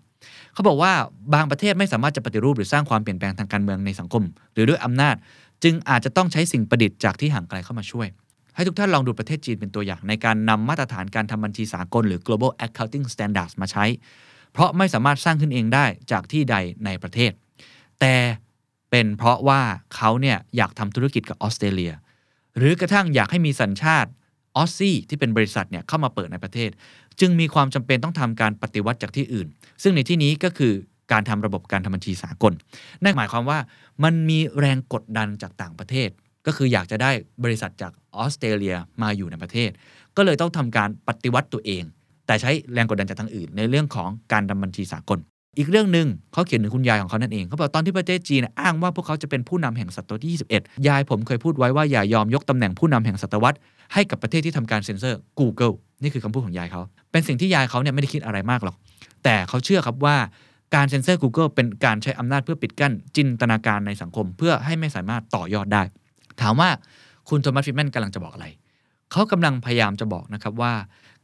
[0.54, 0.92] เขาบอกว่า
[1.34, 5.16] บางประเทศไม่สามารถจะปฏิรูปหรือสร้างความเปลี่ยนแปลงทางการเมืองในสังคม หรือด้วยอำนาจ
[5.64, 8.08] จึงอาจจะต้องใช้สิ่งประดิษฐ์จากที่ห่างไกลเข้ามาช่วย
[8.56, 13.86] ให้ทุกท่านลองดูประเทศจีนเป็นตัวอย่าง ในการนำมาตรฐานการทำบัญชีสากล หรือ global accounting standards มาใช้
[14.52, 17.32] เพราะไม่สามารถสร้างขึ้นเองได้จากที่ใดในประเทศ
[18.00, 18.16] แต่
[18.90, 19.62] เป็นเพราะว่า
[19.96, 21.94] เขาเนี่ยอยากทำธุรกิจกับออสเตรเลีย
[22.58, 24.10] หรือกระทั่งอยากให้มีสัญชาติ
[24.56, 26.70] ออสซี่ที่เป็นบริษัทเนี่ยเข้ามาเปิดในประเทศ
[27.20, 29.48] จึงมีความจำเป็นต้องทำการปฏิวัติจากที่อื่น
[29.84, 30.74] ซึ่งในที่นี้ก็คือ
[31.12, 32.54] การทำระบบการทำบัญชีสากล
[33.04, 33.60] นั่นหมายความว่า
[34.04, 36.10] มันมีแรงกดดันจากต่างประเทศ
[36.46, 37.12] ก็คืออยากจะได้
[37.44, 39.70] บริษัทจากออสเตรเลียมาอยู่ในประเทศ
[40.18, 41.84] ก็เลยต้องทำการปฏิวัติตัวเอง
[42.28, 45.20] แต่ใช้แรงกดดันจากทางอื่น ในเรื่องของการทำบัญชีสากล
[45.58, 53.58] อีกเรื่องหนึ่งเขาเขียนถึงคุณยายของเขานั่นเองเขาบอกตอนที่ประเทศจีนอ้างว่าพวกเขาจะเป็นผู้นำแห่งศตวรรษที่ 21 ยายผมเคยพูดไว้ว่าอย่ายอมยกตำแหน่งผู้นำแห่งศตวรรษ
[53.94, 58.76] ให้กับประเทศที่ทำการเซ็นเซอร์ Google นี่คือคำพูดของยายเขาเป็นสิ่งที่ยายเขาเนี่ยไม่ได้คิดอะไรมากหรอก
[59.24, 60.18] แต่เขาเชื่อครับว่า
[60.76, 65.84] การเซ็นเซอร์ Google เป็นการใช้อำนาจเพื่อปิดกั้นจินตนาการในสังคม เพื่อให้ไม่สามารถต่อยอดได้
[66.42, 66.70] ถามว่า
[67.30, 68.48] คุณโทมัสฟรีดแมนกำลังจะบอกอะไร
[69.12, 70.74] เขากำลังพยายามจะบอกนะครับว่า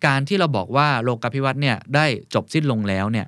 [0.05, 3.27] การที่เราบอกว่าโลกาภิวัตน์เนี่ยได้จบสิ้นลงแล้วเนี่ย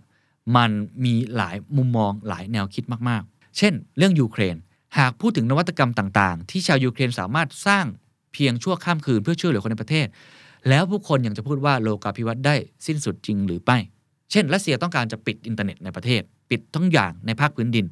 [0.56, 0.72] มัน
[1.06, 4.56] มีหลายมุมมองหลายแนวคิดมากๆ เช่น เรื่องยูเครน
[4.98, 7.86] หากพูดถึงนวัตกรรมต่างๆ ที่ชาวยูเครนสามารถสร้าง
[8.34, 10.08] เพียงชั่วข้ามคืนเพื่อช่วยเหลือคนในประเทศ
[10.70, 12.56] แล้วผู้คนยังจะพูดว่าโลกาภิวัตน์ได้
[12.88, 13.78] สิ้นสุดจริงหรือไม่
[14.32, 17.86] เช่นรัสเซียต้องการจะปิดอินเทอร์เน็ตในประเทศ ปิดทั้งอย่างในภาคพื้นดิน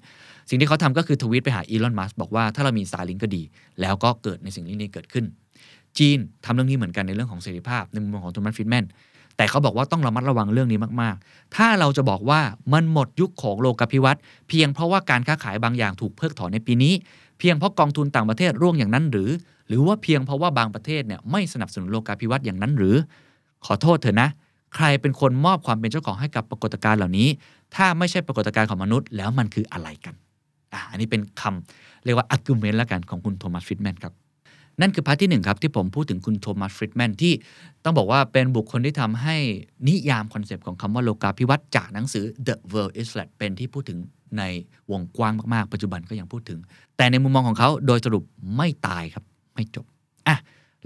[0.50, 3.44] สิ่งที่เขาทำก็คือทวีตไปหาอีลอนมัสบอกว่าถ้าเรามีสตายลิงก็ดี
[3.82, 5.26] แล้วก็เกิดในสิ่งนี้เกิดขึ้น
[5.98, 8.86] จีนทำเรื่องนี้เหมือนกันในเรื่องของเสรีภาพในมุมมองของโทมัสฟิตแมน
[9.38, 12.42] แต่เขาบอกว่าต้องระมัดระวังเรื่องนี้มาก ๆ ถ้าเราจะบอกว่า
[12.74, 16.94] มันหมดยุคของโลกาภิวัตน์เพียงเพราะว่าการค้าขายบางอย่างถูกเพิกถอนในปีนี้
[17.40, 19.30] เพียงเพราะกองทุนต่างประเทศร่วงอย่างนั้นหรือ
[19.68, 22.96] หรือว่าเพียงเพราะว่าบางประเทศเนี่ยไม่สนับสนุนโลกาภิวัตน์อย่างนั้นหรือ
[23.66, 24.30] ขอโทษเถอะนะ
[24.76, 27.28] ใครเป็นคนมอบความเป็นเจ้าของให้กับปรากฏการณ์เหล่านี้
[27.76, 30.16] ถ้าไม่ใช่ปรากฏการณ์ของมนุษย์แล้วมันคืออะไรกัน
[30.92, 34.14] อันนี้เป็นคำเรียกว่า argument แล้วกันของคุณโทมัสฟรีดแมนครับ
[34.82, 37.34] นั่นคือ part ที่หนึ่งครับที่ผมพูดถึงคุณโทมัสฟรีดแมนที่
[37.84, 39.36] ต้องบอกว่าเป็นบุคคลที่ทำให้
[39.88, 43.98] นิยาม concept ของคำว่าโลกาภิวัตน์จากหนังสือ The World is Flat เป็นที่พูดถึง
[44.38, 44.44] ใน
[44.92, 46.60] วงกว้างมาก ๆ ปัจจุบันก็ยังพูดถึง
[46.98, 48.24] แต่ในมุมมองของเขาโดยสรุป
[48.58, 49.86] ไม่ตายครับ ไม่จบ
[50.28, 50.38] อะ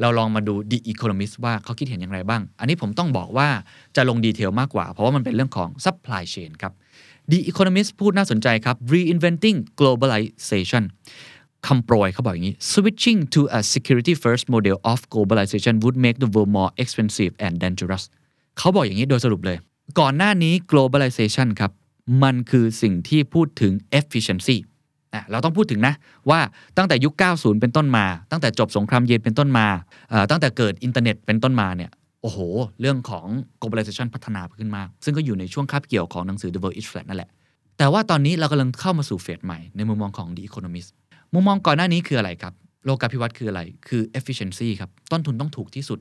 [0.01, 3.47] เราลองมาดู The Economist ว่าเขาคิดเห็นอย่างไรบ้าง อันนี้ผมต้องบอกว่า
[3.95, 6.73] จะลงดีเทลมากกว่า เพราะว่ามันเป็นเรื่องของ supply chain ครับ
[7.31, 10.84] The Economist พูดน่าสนใจครับ reinventing globalization
[11.67, 17.34] คำโปรยเขาบอกอย่างนี้ switching to a security first model of globalization would make the world more expensive
[17.45, 18.03] and dangerous
[18.57, 19.57] เขาบอกอย่างนี้โดยสรุปเลย
[19.99, 21.71] ก่อนหน้านี้ globalization ครับ
[22.23, 24.57] มันคือสิ่งที่พูดถึง efficiency
[25.31, 25.93] เราต้องพูดถึงนะ
[26.29, 26.39] ว่า
[26.77, 29.67] ตั้งแต่ยุค 90 เป็นต้นมา ตั้งแต่จบสงครามเย็นเป็นต้นมา
[30.31, 32.39] ตั้งแต่เกิดอินเทอร์เน็ตเป็นต้นมาเนี่ย โอ้โห
[32.81, 33.27] เรื่องของ
[33.62, 37.29] globalization พัฒนาขึ้นมาก ซึ่งก็อยู่ในช่วงคาบเกี่ยวของหนังสือ The World is Flat นั่นแหละ
[37.77, 40.89] แต่ว่าตอนนี้เรากำลังเข้ามาสู่ phase ใหม่ในมุมมองของ The Economist
[41.34, 42.53] มุมมองก่อนหน้านี้คืออะไรครับ
[42.86, 45.99] โลกาภิวัตน์คืออะไร คือ efficiency ครับ ต้นทุนต้องถูกที่สุด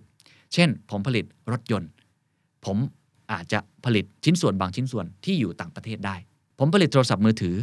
[0.55, 1.91] เช่น ผมผลิตรถยนต์
[2.65, 2.77] ผม
[3.33, 6.17] อาจจะผลิตชิ้นส่วนบางชิ้นส่วนที่อยู่ต่างประเทศได้
[6.59, 7.55] ผมผลิตโทรศัพท์มือถือ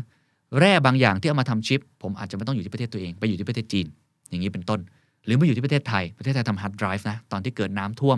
[0.60, 3.86] แร่บางอย่างที่เอามาทำชิป ผมอาจจะไม่ต้องอยู่ที่ประเทศตัวเอง ไปอยู่ที่ประเทศจีน
[4.30, 4.80] อย่างนี้เป็นต้น
[5.28, 8.18] หรือมาอยู่ที่ประเทศไทย ประเทศไทยทำฮาร์ดไดรฟ์นะ ตอนที่เกิดน้ำท่วม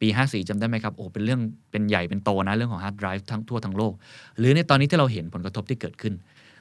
[0.00, 3.92] ปี 54จำได้ไหมครับ โอ้ เป็นเรื่อง เป็นใหญ่ เป็นโตนะ เรื่องของฮาร์ดไดรฟ์ทั้งทั่วทั้งโลก
[4.38, 6.14] หรือในตอนนี้ที่เราเห็นผลกระทบที่เกิดขึ้น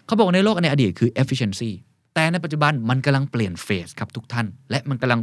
[0.05, 1.71] เขาบอกในโลกในอดีตคือ efficiency
[2.13, 5.21] แต่ในปัจจุบันมันกำลังเปลี่ยน phase ครับทุกท่าน และมันกำลัง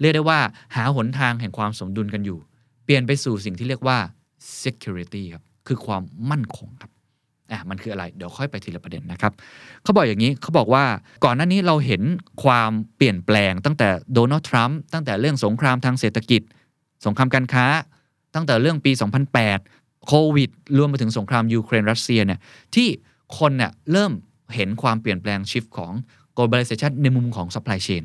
[0.00, 0.40] เรียกได้ว่า
[0.76, 2.38] หาหนทางแห่งความสมดุลกันอยู่
[2.84, 3.98] เปลี่ยนไปสู่สิ่งที่เรียกว่า
[4.62, 6.90] security ครับ คือความมั่นคงครับ
[7.50, 9.32] อะมันคืออะไรเดี๋ยวค่อยไปทีละประเด็นนะครับ
[9.82, 10.84] เขาบอกอย่างนี้เขาบอกว่า
[11.24, 12.02] ก่อนหน้านี้เราเห็น
[12.44, 16.42] ความเปลี่ยนแปลงตั้งแต่โดนัลด์ทรัมป์ตั้งแต่เรื่องสงครามทางเศรษฐกิจ
[17.06, 17.66] สงครามการค้า
[18.34, 18.92] ตั้งแต่เรื่องปี
[19.48, 22.40] 2008 โควิด รวมไปถึงสงครามยูเครนรัสเซียเนี่ย
[22.74, 22.88] ที่
[23.38, 24.12] คนเนี่ยเริ่ม
[24.54, 25.92] เห็นความเปลี่ยนแปลงชิฟของ
[26.36, 28.02] globalization ในมุมของ supply chain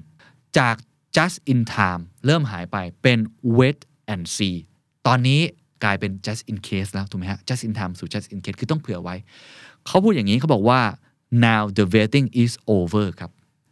[0.58, 0.75] จาก
[1.15, 3.19] just in time เริ่มหายไปเป็น
[3.58, 3.79] wait
[4.13, 4.56] and see
[5.08, 5.41] ตอนนี้
[5.83, 9.15] กลายเป็น just in case แล้วถูกไหมฮะ just in time สู่ just in case คือต้องเผื่อไว้
[9.87, 10.81] เขาพูดอย่างนี้เขาบอกว่า
[11.45, 13.31] now the waiting is over ครับ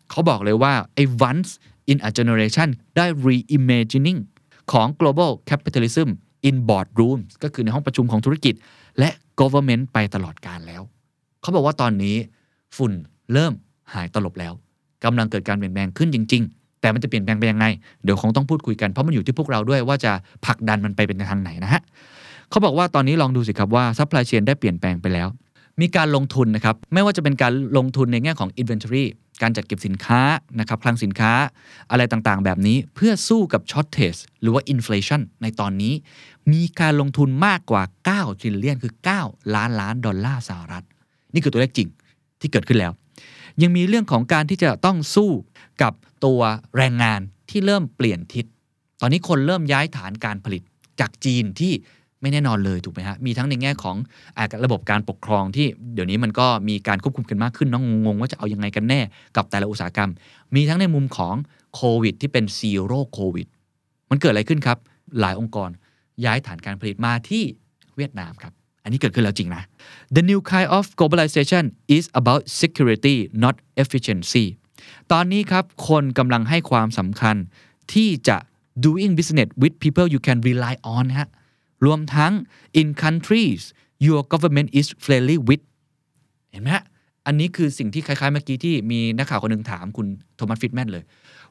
[0.09, 1.49] เขาบอกเลยว่าไอ้ once
[1.91, 4.19] in a generation ได้ reimagining
[4.71, 6.09] ของ global capitalism
[6.47, 8.55] in boardrooms ก็คือในห้องประชุมของธุรกิจ
[8.99, 10.81] และ government ไปตลอดการแล้ว
[11.41, 12.15] เขาบอกว่าตอนนี้
[12.77, 12.93] ฝุ่น
[13.33, 13.53] เริ่ม
[13.93, 14.53] หายตลบแล้ว
[15.03, 17.65] กำลังเกิดการเปลี่ยนแปลงขึ้นจริง ๆ แต่มันจะเปลี่ยนแปลงไปยังไง
[18.03, 20.11] เดี๋ยวคงต้องพูดคุยกัน เพราะมันอยู่ที่พวกเราด้วยว่าจะ
[20.45, 21.81] ผลักดันมันไปเป็นทางไหนนะฮะ
[22.49, 25.27] เขาบอกว่าตอนนี้ลองดูสิครับว่า supply chain ได้เปลี่ยนแปลงไปแล้ว
[25.81, 29.05] มีการลงทุนนะครับไม่ว่าจะเป็นการลงทุนในแง่ของ inventory
[29.41, 30.21] การจัดเก็บสินค้า
[30.59, 31.33] นะครับคลังสินค้า
[31.91, 35.93] อะไรต่างๆ แบบนี้เพื่อสู้กับ shortage หรือว่า inflation ในตอนนี้
[36.51, 40.83] มีการลงทุนมากกว่า9 t r i l l i o n คือ 9 ล้านล้านดอลลาร์สหรัฐ
[41.33, 41.89] นี่คือตัวเลขจริง
[42.41, 42.91] ที่เกิดขึ้นแล้ว
[43.61, 45.31] ยังมีเรื่องของการที่จะต้องสู้
[45.81, 45.93] กับ
[46.25, 46.41] ตัว
[46.77, 48.45] แรงงานที่เริ่มเปลี่ยนทิศ
[49.01, 50.61] ตอนนี้คนเริ่มย้ายฐานการผลิต
[50.99, 51.73] จากจีนที่
[52.21, 53.95] ไม่แน่นอนเลยถูกไหมฮะ มีทั้งในแง่ของ
[54.37, 59.01] อระบบการปกครองที่เดี๋ยวนี้มันก็มีการควบคุมกันมากขึ้นน้องงงว่าจะเอายังไงกันแน่
[59.35, 60.11] กับแต่ละอุตสาหกรรม
[60.55, 61.35] มีทั้งในมุมของ
[61.75, 63.47] โควิดที่เป็นซีโร่โควิด
[64.09, 64.77] มันเกิดอะไรขึ้นครับ
[65.19, 65.69] หลายองค์กร
[66.25, 67.43] ย้ายฐานการผลิตมาที่
[67.95, 69.63] เวียดนามครับ อันนี้เกิดขึ้นแล้วจริงนะ
[70.15, 71.63] The new kind of globalization
[71.95, 74.45] is about security not efficiency
[75.11, 77.35] ตอนนี้ครับ คนกำลังให้ความสำคัญ
[77.93, 78.37] ที่จะ
[78.85, 81.29] doing business with people you can rely on ฮะ
[81.85, 82.33] รวมทั้ง
[82.79, 83.61] in countries
[84.07, 85.63] your government is friendly with
[86.51, 86.83] เห็นไหมฮะ
[87.25, 91.03] อันนี้คือสิ่งที่คล้ายๆเมื่อกี้ที่มีนักข่าวคนหนึ่งถามคุณโทมัสฟิตแมนเลย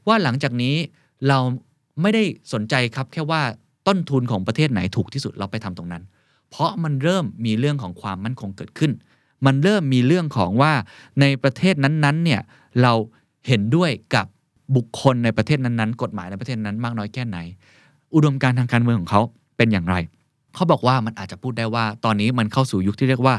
[0.06, 0.74] ว่าหลังจากนี้
[1.28, 1.38] เรา
[2.00, 3.42] ไม่ได้สนใจครับแค่ว่า
[3.88, 6.02] ต้นทุนของประเทศไหนถูกที่สุดเราไปทำตรงนั้น
[6.50, 8.92] เพราะมันเริ่มมีเรื่องของความมั่นคงเกิดขึ้น
[9.46, 10.72] มันเริ่มมีเรื่องของว่า
[11.20, 12.40] ในประเทศนั้นๆเนี่ย
[12.82, 12.92] เรา
[13.46, 14.26] เห็นด้วยกับ
[14.76, 17.38] บุคคลในประเทศนั้นๆ กฎหมายในประเทศนั้นมากน้อยแค่ไหน
[18.14, 19.22] อุดมการทางการเมืองของเขา
[19.56, 19.96] เป็นอย่างไร
[20.54, 23.34] เขาบอกว่ามันอาจจะพูดได้ว่า ตอนนี้มันเข้าสู่ยุคที่เรียกว่า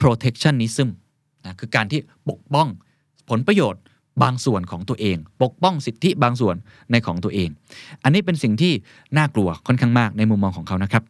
[0.00, 0.88] protectionism
[1.44, 2.68] นะคือการที่ปกป้อง
[3.28, 3.82] ผลประโยชน์
[4.22, 6.56] บางส่วนของตัวเอง ปกป้องสิทธิบางส่วน
[6.90, 7.48] ในของตัวเอง
[8.02, 8.72] อันนี้เป็นสิ่งที่
[9.16, 11.02] น่ากลัวค่อนข้างมากในมุมมองของเขานะครับ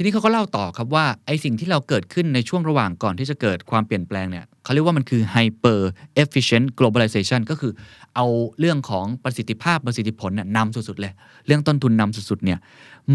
[0.00, 5.80] ีนี้เขาก็เล่าต่อครับว่าไอสิ่งที่เราเกิดขึ้นในช่วงระหว่างก่อนที่จะเกิดความเปลี่ยนแปลงเนี่ยเขาเรียกว่ามันคือ hyper
[6.22, 7.72] efficient globalization ก็คือ
[8.16, 8.26] เอา
[8.58, 11.12] เรื่องของประสิทธิภาพประสิทธิผลน่ะนำสุดๆเลย
[11.46, 12.58] เรื่องต้นทุนนำสุดๆเนี่ย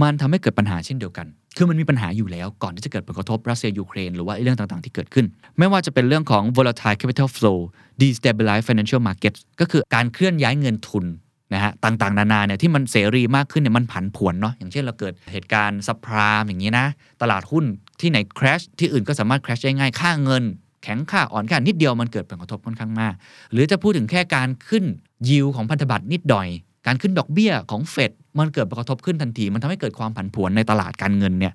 [0.02, 5.26] มันทำให้เกิดปัญหาเช่นเดียวกัน คือมันมีปัญหาอยู่แล้วก่อนที่จะเกิดผลกระทบรัสเซียยูเครนหรือว่าเรื่องต่างๆ ที่เกิดขึ้น
[5.58, 7.58] ไม่ว่าจะเป็นเรื่องของ volatile capital flow
[8.02, 11.06] destabilize financial markets ก็คือการเคลื่อนย้ายเงินทุน
[11.54, 16.86] นะฮะต่างๆ นานาเนี่ยที่มันเสรีมากขึ้นเนี่ยมันผันผวนเนาะอย่างเช่นเราเกิดเหตุการณ์ซับพรามอย่างนี้นะ
[17.22, 17.66] ตลาดหุ้น
[18.02, 20.44] ที่ไหน crash ที่อื่นก็สามารถ crash ได้ง่ายค่าเงิน
[20.84, 23.14] แข็งค่าอ่อนค่านิดเดียวมันเกิดผลกระทบค่อนข้างมาก
[23.52, 24.84] หรือจะพูดถึงแค่การขึ้น
[25.30, 26.48] ยิวของพันธบัตรนิดหน่อย
[26.88, 31.54] การขึ้นดอกเบี้ยของเฟดมันเกิดผลกระทบขึ้นทันที มันทำให้เกิดความผันผวนในตลาดการเงินเนี่ย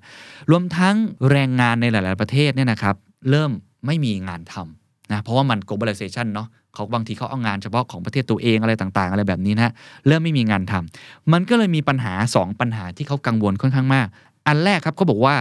[0.51, 0.95] รวมทั้ง
[1.31, 2.95] แรงงานในหลาย ๆประเทศเนี่ยนะครับ
[3.29, 3.51] เริ่ม
[3.85, 9.73] ไม่มีงานทำนะเพราะว่ามัน globalization เนาะ เขาบางทีเขาเอางานเฉพาะของประเทศตัวเองอะไรต่างๆ อะไรแบบนี้นะฮะ
[10.07, 14.07] เริ่มไม่มีงานทำมันก็เลยมีปัญหา 2 ปัญหาที่เขากังวลค่อนข้างมาก
[14.47, 15.35] อันแรกครับเขาบอกว่า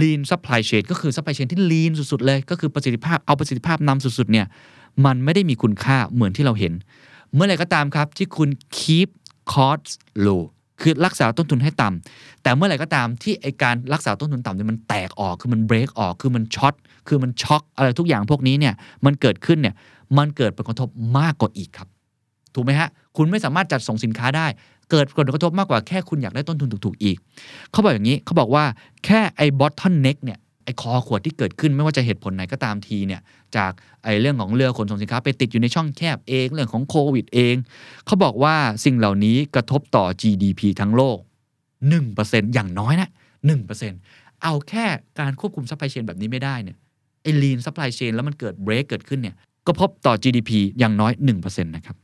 [0.00, 4.46] lean supply chain ก็คือ supply chain ที่ lean สุดๆเลย ก็คือประสิทธิภาพเอาประสิทธิภาพนำสุดๆเนี่ย
[5.06, 6.72] มันไม่ได้มีคุณค่าเหมือนที่เราเห็น
[7.34, 9.08] เมื่อไหร่ก็ตามครับที่คุณ keep
[9.52, 9.90] cost
[10.26, 10.42] low
[10.80, 16.74] คือรักษาต้นทุนให้ต่ำแต่เมื่อไหร่ก็ตามที่ไอการรักษาต้นทุนต่ำเนี่ยมันแตกออกคือมันเบรกออกคือมันช็อต
[17.08, 19.74] คือมันช็อกอะไรทุกอย่างพวกนี้เนี่ยมันเกิดขึ้นเนี่ย
[20.18, 21.88] มันเกิดผลกระทบมากกว่าอีกครับ
[22.54, 24.46] ถูกไหมฮะ คุณไม่สามารถจัดส่งสินค้าได้
[24.90, 27.16] เกิดผลกระทบมากกว่าแค่คุณอยากได้ต้นทุนถูกๆอีก
[27.70, 28.64] เขาบอกอย่างนี้เขาบอกว่า
[29.04, 33.20] แค่ไอ้ bottleneck เนี่ยไอ้คอขวดที่เกิดขึ้นไม่ว่าจะเหตุผลไหนก็ตามทีเนี่ย
[33.56, 33.72] จาก
[34.04, 37.56] ไอ้เรื่องของเรือขนส่งสินค้าไปติดอยู่ในช่องแคบเอง เรื่องของโควิดเอง
[38.06, 41.18] เขาบอกว่าสิ่งเหล่านี้กระทบต่อ GDP ทั้งโลก
[41.86, 43.08] 1%อย่างน้อยนะ
[43.76, 44.86] 1%เอาแค่
[45.20, 46.76] การควบคุม supply chain แบบนี้ไม่ได้เนี่ย
[47.22, 51.96] ไอ้ lean supply chain แล้วมันเกิด break เกิดขึ้นเนี่ย กระทบต่อ GDP อย่างน้อย 1%นะครับ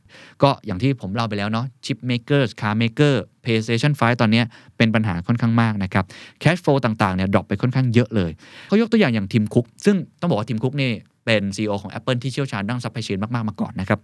[0.43, 4.41] ก็อย่างที่ผมเล่าไปแล้วเนาะ chip maker car maker PlayStation 5ตอนนี้
[4.77, 6.05] เป็นปัญหาค่อนข้างมากนะครับ
[6.43, 8.31] cash flow ต่างๆเนี่ย drop ไปค่อนข้างเยอะเลย
[8.67, 10.91] เขายกตัวอย่างอย่างทิมคุกซึ่งต้องบอกว่าทิมคุกนี่
[11.25, 13.99] เป็น CEO ของ Apple ที่เชี่ยวชาญด้าน supply chain มาก ๆ มาก่อนนะครับ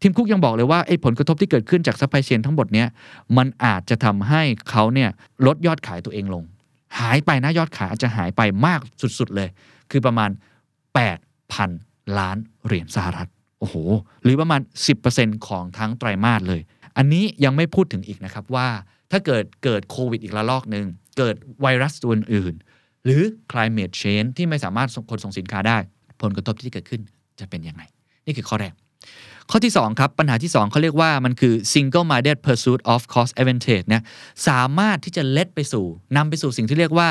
[0.00, 2.88] ทิมคุกยังบอกเลยว่าไอ้ผลกระทบที่เกิดขึ้นจาก supply chain ทั้งหมดเนี้ย
[3.36, 5.10] มันอาจจะทำให้เขาเนี่ย
[5.46, 6.44] ลดยอดขายตัวเองลง
[6.98, 9.48] หายไปนะยอดขายอาจจะหายไปมากสุดๆเลย
[9.90, 10.30] คือประมาณ
[11.02, 12.36] 8,000 ล้าน
[12.66, 13.76] เหรียญสหรัฐ โอ้โห
[14.22, 14.60] หรือประมาณ
[15.04, 16.60] 10%ของทั้งไตรมาสเลย
[16.96, 18.68] อันนี้ยังไม่พูดถึงอีกนะครับว่า
[19.10, 20.86] ถ้าเกิดเกิดโควิดอีกระลอกหนึ่ง
[21.18, 22.54] เกิดไวรัสตัวอื่น
[23.04, 25.78] หรือ climate change ที่ไม่สามารถขนส่งสินค้าได้
[26.22, 27.02] ผลกระทบที่เกิดขึ้น
[27.40, 27.82] จะเป็นยังไง
[28.26, 28.72] นี่คือข้อแรก
[29.50, 34.02] ข้อที่2ครับปัญหาที่ 2เขาเรียกว่ามันคือ single minded pursuit of cost advantage นะ
[34.48, 37.10] สามารถที่จะเล็ดไปสู่นำไปสู่สิ่งที่เรียกว่า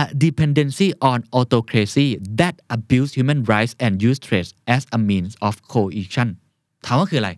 [0.00, 2.06] a dependency on autocracy
[2.40, 6.28] that abuse human rights and use trade as a means of coercion
[6.86, 7.30] ถามว่าคืออะไร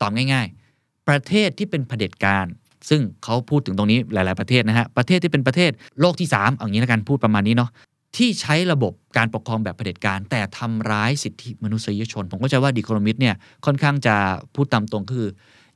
[0.00, 2.46] ตอบง่ายๆ ประเทศที่เป็นเผด็จการ
[2.88, 5.70] ซึ่งเขาพูดถึงตรงนี้หลาย ๆประเทศนะฮะ ประเทศที่เป็นประเทศ
[6.00, 7.70] โลกที่ 3 เอางี้แล้วกันพูดประมาณนี้เนาะ
[8.16, 13.34] ที่ใช้ระบบการปกครองแบบเผด็จการ แต่ทำร้ายสิทธิมนุษยชน ผมก็จะว่าดีโครมิดเนี่ย
[13.66, 14.16] ค่อนข้างจะ
[14.54, 15.28] พูดตามตรงคือ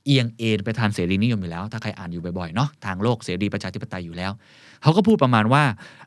[0.07, 4.33] เอียงเอนไปทางเสรีนิยมอยู่แล้ว ถ้าใครอ่านอยู่บ่อยๆเนาะทางโลกเสรีประชาธิปไตยอยู่แล้ว
[4.83, 5.65] เขาก็พูดประมาณว่า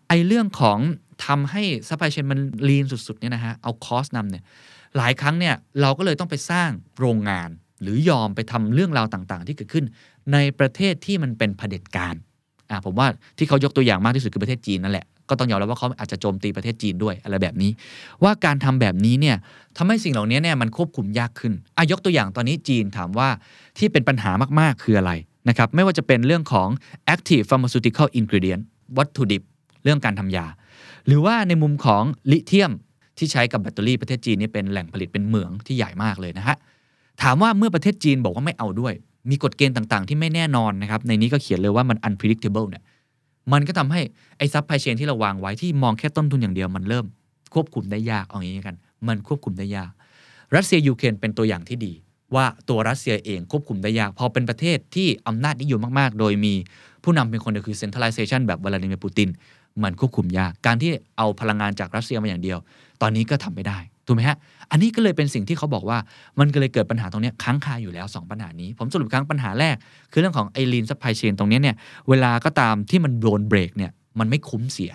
[0.08, 0.80] ไอ้เรื่องของ
[1.26, 4.44] ทำให้ supply chain มัน lean สุดๆเนี่ยนะฮะเอา cost นำเนี่ย
[4.98, 7.50] หลายครั้งเนี่ยเราก็เลยต้องไปสร้างโรงงาน
[7.82, 9.86] หรือยอมไปทำเรื่องราวต่างๆ ที่เกิดขึ้น
[10.34, 12.16] ในประเทศที่มันเป็นเผด็จการ
[12.70, 13.08] อ่าผมว่า
[13.38, 17.72] ที่เขายกตัวอย่างมากที่สุดคือประเทศจีนนั่นแหละ ก็ต้องยอมรับว่าเขาอาจจะโจมตีประเทศจีนด้วยอะไรแบบนี้
[18.24, 19.38] ว่าการทำแบบนี้เนี่ย
[19.78, 23.30] ทำให้สิ่งเหล่านี้เนี่ยมันควบคุมยากขึ้นอายกตัวอย่างตอนนี้จีนถามว่า
[23.78, 25.12] ที่เป็นปัญหามากๆคืออะไร
[25.50, 26.70] นะครับไม่ว่าจะเป็นเรื่องของ
[27.14, 28.64] active pharmaceutical ingredient
[28.98, 29.42] วัตถุดิบ
[29.84, 30.46] เรื่องการทำยา
[31.08, 32.72] หรือว่าในมุมของลิเธียม
[33.18, 36.58] ที่ใช้กับแบตเตอรี่ประเทศจีนนี่เป็นแหล่งผลิตเป็นเหมืองที่ใหญ่มากเลยนะฮะ
[37.22, 38.94] ถามว่าเมื่อประเทศจีนบอกว่าไม่เอาด้วย
[39.30, 42.84] มีกฎเกณฑ์ต่างๆ ที่ไม่แน่นอนนะครับในนี้ก็เขียนเลยว่ามัน unpredictable เนี่ย
[43.52, 44.02] มันก็ทำให้
[44.38, 47.06] ไอ้ supply chain ที่เราวางไว้ที่มองแค่ต้นทุนอย่างเดียวมันเริ่ม
[47.54, 48.78] ควบคุมได้ยากเอาอย่างนี้กัน
[49.08, 49.92] มันควบคุมได้ยาก
[50.56, 51.94] รัสเซียยูเครนเป็นตัวอย่างที่ดี
[52.36, 56.54] ว่าตัวรัสเซียเองควบคุมได้ยาก พอเป็นประเทศที่อำนาจนิยมมากๆ โดยมี
[57.04, 59.30] ผู้นำเป็นคนเดียวคือ centralization แบบวลาดิเมียร์ปูติน
[59.84, 62.58] มันควบคุมยาก การที่เอาพลังงานจากรัสเซียมาอย่างเดียว
[63.02, 64.38] ตอนนี้ก็ทำไม่ได้ ถูกไหมฮะ
[64.72, 65.98] อันนี้ก็เลยเป็นสิ่งที่เขาบอกว่า
[66.40, 69.76] มันก็เลยเกิดปัญหาตรงนี้ค้างคาอยู่แล้ว 2 ปัญหานี้ ผมสรุปครั้งปัญหาแรก
[70.12, 71.76] คือเรื่องของไอ้ lean supply chain ตรงนี้เนี่ย
[72.10, 74.92] เวลาก็ตามที่มันโดนเบรกเนี่ย มันไม่คุ้มเสีย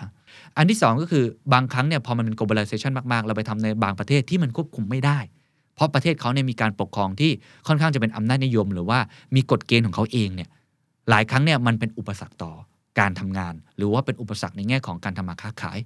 [0.57, 5.19] อันที่ 2 ก็คือบางครั้งเนี่ยพอมันเป็น globalization มากๆ เราไปทำในบางประเทศที่มันควบคุมไม่ได้
[5.75, 7.31] เพราะประเทศเขาเนี่ยมีการปกครองที่
[7.67, 8.99] ค่อนข้างจะเป็นอำนาจนิยม หรือว่า
[9.35, 10.49] มีกฎเกณฑ์ของเขาเองเนี่ย
[11.09, 12.51] หลายครั้งเนี่ยมันเป็นอุปสรรคต่อ
[12.99, 15.77] การทำงาน หรือว่าเป็นอุปสรรคในแง่ของการทำมาค้าขาย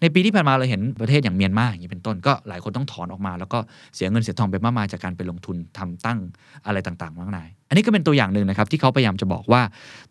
[0.00, 3.58] ในปีที่ผ่านมาเราเห็นประเทศอย่างเมียนมาอย่างนี้เป็นต้นก็หลายคนต้องถอนออกมา แล้วก็
[3.94, 6.18] เสียเงินเสียทองไปมากมายจากการไปลงทุนทำตั้ง
[6.66, 9.62] อะไรต่างๆมากมายอันนี้ก็เป็นตัวอย่างหนึ่งนะครับที่เขาพยายามจะบอกว่า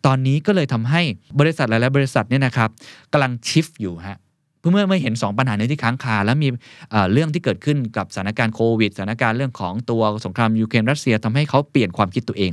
[0.06, 1.02] ตอนนี้ก็เลยทำให้
[1.40, 2.70] บริษัทหลายๆบริษัทเนี่ยนะครับ
[3.12, 4.18] กำลังชิฟอยู่ฮะ
[4.60, 6.48] เมื่อเมื่อเห็น 2 ปัญหานี้ที่ค้างคา แล้วมี
[7.12, 12.52] เรื่องที่เกิดขึ้นกับสถานการณ์โควิดสถานการณ์เรื่องของตัวสงครามยูเครนรัสเซียทำให้เขาเปลี่ยนความคิดตัวเอง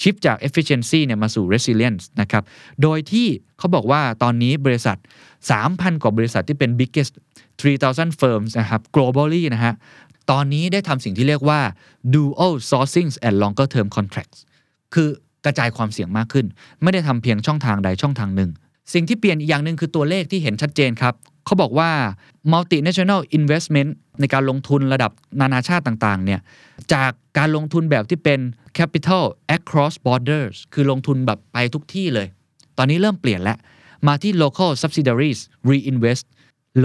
[0.00, 2.42] ชิฟจาก efficiency เนี่ยมาสู่ resilience นะครับ
[2.82, 3.26] โดยที่
[3.58, 4.96] เขาบอกว่าตอนนี้บริษัท
[5.50, 7.12] 3,000 กว่าบริษัทที่เป็น biggest
[7.60, 9.74] 3,000 firms นะครับ globally นะฮะ
[10.30, 11.60] ตอนนี้ได้ทำสิ่งที่เรียกว่า
[12.14, 14.38] dual sourcing and longer term contracts
[14.94, 15.08] คือ
[15.44, 16.46] กระจายความเสี่ยงมากขึ้น
[16.82, 18.50] ไม่ได้ทำเพียงช่องทางใดช่องทางหนึ่ง
[18.94, 21.14] สิ่งที่เปลี่ยนอีกอย่างหนึ่งคือตัวเลขที่เห็นชัดเจนครับ
[21.46, 21.90] เขาบอกว่า
[22.52, 26.40] multinational investment ในการลงทุนระดับนานาชาติต่างๆเนี่ย
[26.92, 28.40] จากการลงทุนแบบที่เป็น
[28.78, 29.24] capital
[29.56, 32.26] across borders คือลงทุนแบบไปทุกที่เลย
[32.78, 33.58] ตอนนี้เริ่มเปลี่ยนแล้ว
[34.08, 36.24] มาที่ local subsidiaries reinvest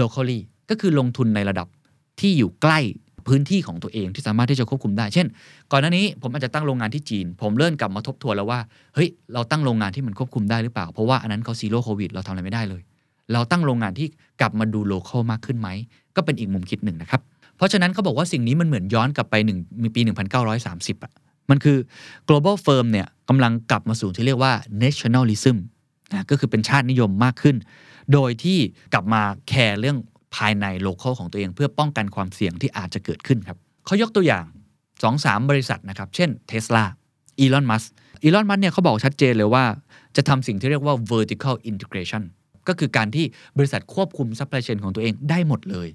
[0.00, 1.66] locally ก็คือลงทุนในระดับ
[2.20, 2.80] ที่อยู่ใกล้
[3.28, 5.26] พื้นที่ของตัวเองที่สามารถที่จะควบคุมได้ เช่น
[5.72, 8.60] ก่อนหน้านี้ผมอาจจะตั้งโรงงานที่จีน ผมเริ่มกลับมาทบทวนแล้วว่า
[8.94, 12.82] เฮ้ย เราตั้งโรงงานที่มันควบคุมได้หรือเปล่า เพราะว่าอันนั้นเขา zero โควิด เราทำอะไรไม่ได้เลย
[13.32, 14.08] เราตั้งโรงงานที่
[14.40, 15.68] กลับมาดู local มากขึ้นไหม
[16.16, 17.20] ก็เป็นอีกมุมคิดหนึ่งนะครับ
[17.56, 20.00] เพราะฉะนั้นเขาบอกว่าสิ่งนี้มันเหมือนย้อนกลับไปหนึ่งมีปี
[20.52, 21.12] 1930อะ
[21.50, 21.78] มันคือ
[22.28, 25.56] global firm เนี่ยกำลังกลับมาสู่ที่เรียกว่า nationalism
[26.12, 27.56] นะก็คือเป็นชาตินิยมมากขึ้น
[28.12, 28.58] โดยที่
[28.92, 29.98] กลับมาแคร์เรื่อง
[30.36, 34.44] ภายในโลเคอลของตัวเอง เพื่อป้องกันความเสี่ยงที่อาจจะเกิดขึ้นครับเขายกตัวอย่าง
[34.98, 36.84] 2-3 บริษัทนะครับ เช่น Tesla
[37.40, 37.84] อีลอนมัส
[38.22, 39.64] อีลอนมัสเนี่ยเขาบอกชัดเจนเลยว่า
[40.16, 42.22] จะทำสิ่งที่เรียกว่า vertical integration
[42.68, 43.24] ก็คือการที่
[43.58, 45.88] บริษัทควบคุม supply chain ของตัวเองได้หมดเลย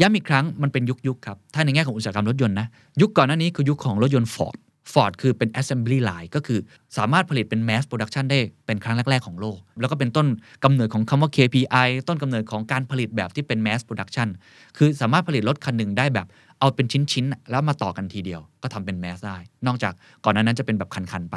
[0.00, 2.66] ย้ำอีกครั้งมันเป็นยุคยุคครับ ถ้าในแง่ของอุตสาหกรรมรถยนต์นะ
[3.00, 4.56] ยุคก่อนหน้านี้คือยุคของรถยนต์ Ford
[4.92, 6.58] Ford คือเป็น assembly line ก็คือ
[6.96, 10.26] สามารถผลิตเป็น mass production ได้เป็นครั้งแรก ๆ ของโลก แล้วก็เป็นต้น
[10.64, 14.28] กำเนิดของคำว่า KPI ต้นกำเนิดของการผลิตแบบที่เป็น mass production
[14.76, 16.26] คือสามารถผลิตรถคันหนึ่งได้แบบ
[16.58, 19.92] เอาเป็นชิ้น ๆ แล้วมาต่อกันทีเดียว ก็ทำเป็น mass ได้ นอกจาก
[20.24, 21.36] ก่อนหน้านั้นจะเป็นแบบคัน ๆ ไป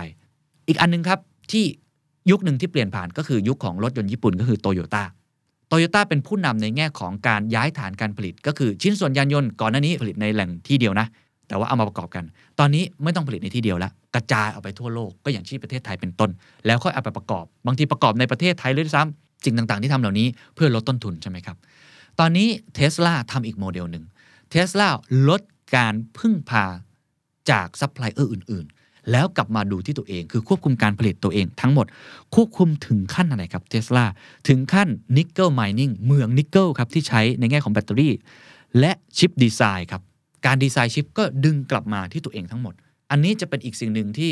[0.67, 1.19] อีกอันหนึงครับ
[1.51, 1.65] ที่
[2.31, 5.03] ยุคหนึ่งที่เปลี่ยนผ่านก็คือยุคของรถยนต์ญี่ปุ่นก็คือโตโยต้า
[5.67, 11.07] โตโยต้าเป็นผู้นำในแง่ของการย้ายฐานการผลิต ก็คือชิ้นส่วนยานยนต์ก่อนหน้านี้ผลิตในแหล่งที่เดียวนะ
[11.47, 12.23] แต่ว่าเอามาประกอบกัน
[12.59, 16.29] ตอนนี้ไม่ต้องผลิตในที่เดียวแล้ว กระจายออกไปทั่วโลกก็อย่างที่ประเทศไทยเป็นต้น
[16.65, 21.57] แล้วค่อยเอาไปประกอบ บางทีประกอบในประเทศไทยเลยด้วยซ้ำสิ่งต่างๆ ที่ทำเหล่านี้เพื่อลดต้นทุนใช่ไหมครับ
[22.19, 24.03] ตอนนี้เทสลาทำอีกโมเดลหนึ่ง
[24.49, 24.87] เทสลา
[25.29, 25.41] ลด
[25.75, 26.65] การพึ่งพา
[27.51, 28.65] จากซัพพลายเออร์อื่น
[29.11, 31.85] แล้วกลับมาดูที่ตัวเอง คือควบคุมการผลิตตัวเองทั้งหมด
[32.35, 34.05] ควบคุมถึงขั้นอะไรครับเทสลา
[34.47, 34.87] ถึงขั้น
[35.17, 38.13] nickel mining เหมืองนิกเกิลครับที่ใช้ในแง่ของแบตเตอรี่
[38.79, 40.01] และชิปดีไซน์ครับ
[40.45, 42.73] การดีไซน์ชิปก็ดึงกลับมาที่ตัวเองทั้งหมด
[43.11, 44.31] อันนี้จะเป็นอีกสิ่งหนึ่งที่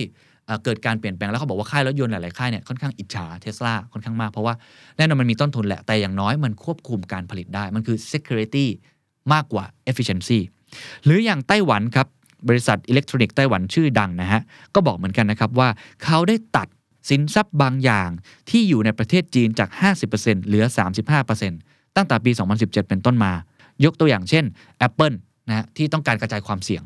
[0.63, 4.53] เกิดการเปลี่ยนแปลงแล้วเขาบอกว่าค่ายรถยนต์หลาย ๆ ค่ายเนี่ยค่อนข้างอิจฉาเทสลาค่อนข้างมาก เพราะว่า
[4.97, 8.65] แน่นอนมันมีต้นทุนแหละ แต่อย่างน้อยมันควบคุมการผลิตได้ มันคือ security
[9.33, 10.39] มากกว่า efficiency
[11.05, 12.07] หรืออย่างไต้หวันครับ
[12.49, 14.41] บริษัทอิเล็กทรอนิกส์ไต้หวันชื่อดังนะฮะ
[14.75, 15.69] ก็บอกเหมือนกันนะครับว่า
[16.03, 16.67] เขาได้ตัด
[17.09, 18.09] สินทรัพย์บางอย่าง
[18.49, 19.69] ที่อยู่ในประเทศจีนจาก
[20.07, 20.65] 50%เหลือ
[21.31, 23.31] 35%ตั้งแต่ปี 2017 เป็นต้นมา
[23.85, 24.45] ยกตัวอย่างเช่น
[24.87, 25.15] Apple
[25.47, 26.83] นะฮะที่ต้องการกระจายความเสี่ยง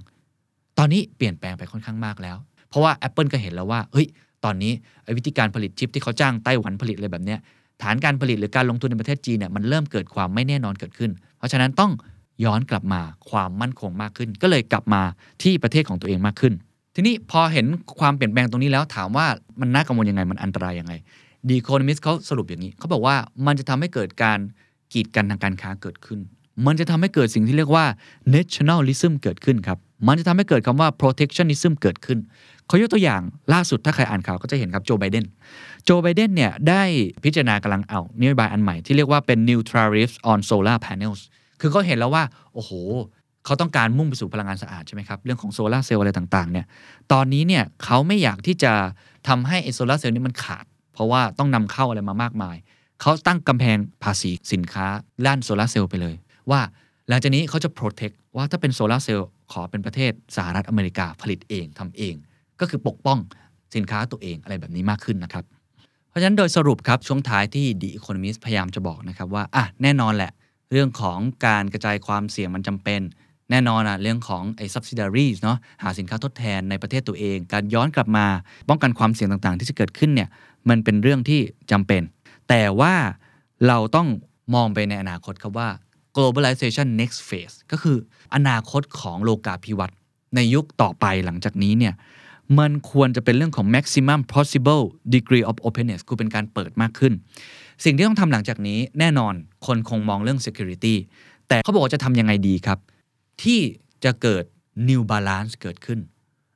[0.77, 2.37] ตอนนี้เปลี่ยนแปลงไปค่อนข้างมากแล้ว
[2.69, 4.07] เพราะว่า Apple ก็เห็นแล้วว่าเฮ้ย
[4.45, 4.73] ตอนนี้
[5.17, 7.39] วิธีการผลิตชิปที่เขาจ้างไต้หวันผลิตเลยแบบเนี้ย
[7.81, 11.91] ฐานการผลิตหรือการลงทุนในประเทศจีนเนี่ยมันเริ่มเกิดความไม่แน่นอนเกิดขึ้น เพราะฉะนั้นต้อง
[12.45, 15.01] ย้อนกลับมาความมั่นคงมากขึ้น ก็เลยกลับมา
[15.43, 16.53] ที่ประเทศของตัวเองมากขึ้น
[16.95, 17.65] ทีนี้พอเห็น
[17.99, 19.25] ความเปลี่ยนแปลงตรงนี้แล้วถามว่า
[19.59, 20.93] มันน่ากังวลยังไงมันอันตรายยังไง
[21.49, 23.15] ดีโคโนมิสเขาสรุปอย่างนี้เขาบอกว่า
[23.45, 24.39] มันจะทำให้เกิดการ
[24.93, 26.19] กีดกันทางการค้าเกิดขึ้น
[26.65, 27.85] มันจะทำให้เกิดสิ่งที่เรียกว่า
[28.35, 29.77] nationalism เกิดขึ้นครับ
[30.07, 32.19] มันจะทำให้เกิดคำว่า protectionism เกิดขึ้น
[32.67, 33.21] เขายกตัวอย่าง
[33.53, 35.25] ล่าสุดถ้าใครอ่านข่าวก็จะเห็นครับโจไบเดน
[35.85, 36.83] โจไบเดนเนี่ยได้
[37.23, 41.21] พิจารณากำลังเอานโยบายอันใหม่ที่เรียกว่าเป็น new tariffs on solar panels
[41.59, 42.71] คือเขาเห็นแล้วว่า โอ้โห
[43.45, 46.65] เขาต้องการมุ่งไปสู่พลังงานสะอาดใช่ไหมครับ เรื่องของโซลาร์เซลล์อะไรต่างๆเนี่ย
[47.11, 48.73] ตอนนี้เนี่ยเขาไม่อยากที่จะ
[49.27, 52.57] ทำให้ไอโซลาร์เซลล์นี้มันขาด เพราะว่าต้องนำเข้าอะไรมามากมาย
[53.01, 54.85] เขาตั้งกำแพงภาษีสินค้า
[55.27, 56.15] ด้านโซลาร์เซลล์ไปเลย
[56.51, 56.61] ว่า
[57.09, 62.15] หลังจากนี้เขาจะ protect ว่าถ้าเป็นโซลาร์เซลล์ขอเป็นประเทศสหรัฐอเมริกาผลิตเองทำเอง
[62.59, 63.19] ก็คือปกป้อง
[63.75, 65.43] สินค้าตัวเองอะไรแบบนี้มากขึ้นนะครับ
[66.09, 70.31] เพราะฉะนั้นโดยสรุปครับช่วงท้ายที่ The Economist พยายามจะบอกนะครับว่าอะแน่นอนแหละ
[70.71, 73.01] เรื่องของการกระจายความเสี่ยงมันจำเป็น
[73.51, 78.25] แน่นอนอะเรื่องของไอ้ subsidiaries เนาะหาสินค้าทดแทนในประเทศตัวเอง การย้อนกลับมา
[78.69, 80.29] ป้องกันความเสี่ยงต่างๆ ที่จะเกิดขึ้นเนี่ย
[80.69, 81.41] มันเป็นเรื่องที่
[81.71, 82.01] จำเป็น
[82.49, 82.93] แต่ว่า
[83.67, 84.07] เราต้อง
[84.55, 85.69] มองไปในอนาคตครับว่า
[86.15, 87.97] globalization next phase ก็คือ
[88.35, 89.97] อนาคตของโลกาภิวัตน์
[90.35, 91.93] ในยุคต่อไปหลังจากนี้เนี่ย
[92.59, 94.83] มันควรจะเป็นเรื่องของ maximum possible
[95.15, 97.13] degree of openness คือเป็นการเปิดมากขึ้น
[97.83, 99.33] สิ่งที่ต้องทำหลังจากนี้แน่นอน
[99.65, 100.95] คนคงมองเรื่อง security
[101.47, 102.79] แต่เขาบอกว่าจะทำยังไงดีครับ
[103.43, 103.59] ที่
[104.03, 104.43] จะเกิด
[104.89, 105.99] new balance เกิดขึ้น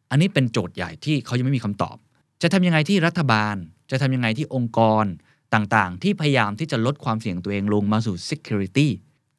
[0.10, 1.96] อันนี้เป็นโจทย์ใหญ่ที่เขายังไม่มีคำตอบ
[2.42, 3.56] จะทำยังไงที่รัฐบาล
[3.92, 5.06] จะทำยังไงที่องค์กร
[5.54, 8.88] ต่างๆ ที่พยายามที่จะลดความเสี่ยงตัวเองลงมาสู่ security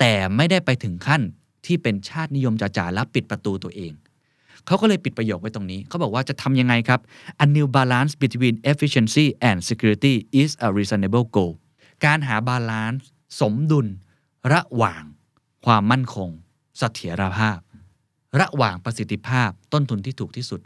[0.01, 1.23] แต่ไม่ได้ไปถึงขั้น
[1.67, 3.93] ที่เป็นชาตินิยมจ๋าๆและปิดประตูตัวเอง
[4.67, 7.01] เขาก็เลยปิดประโยคไว้ตรงนี้ เขาบอกว่าจะทำยังไงครับ
[7.45, 11.53] a new balance between efficiency and security is a reasonable goal
[12.05, 13.09] การหา balance
[13.41, 13.87] สมดุล
[14.53, 15.03] ระหว่าง
[15.65, 16.31] ความมั่นคง
[16.79, 17.59] เสถียรภาพ
[18.41, 20.61] ระหว่างประสิทธิภาพต้นทุนที่ถูกที่สุด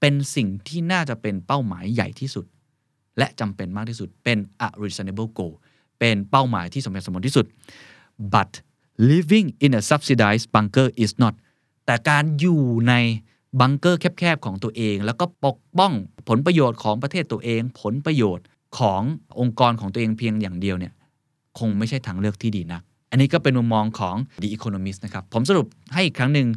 [0.00, 2.44] เป็นสิ่งที่น่าจะเป็นเป้าหมายใหญ่ที่สุด
[3.18, 5.54] และจำเป็นมากที่สุดเป็น a reasonable goal
[5.98, 7.46] เป็นเป้าหมายที่สมเหตุสมผลที่สุด
[8.34, 8.50] but
[9.10, 11.34] living in a subsidized bunker is not
[11.86, 12.94] แต่การอยู่ใน
[13.60, 15.92] บังเกอร์แคบๆของตัวเอง แล้วก็ปกป้อง
[16.28, 18.44] ผลประโยชน์ของประเทศตัวเอง ผลประโยชน์
[18.78, 19.02] ของ
[19.40, 20.92] องค์กรของตัวเองเพียงอย่างเดียวเนี่ย
[21.58, 26.48] คงไม่ใช่ทางเลือกที่ดีนัก อันนี้ก็เป็นมุมมองของ The Economist นะครับ ผมสรุปให้อีกครั้งหนึ่ง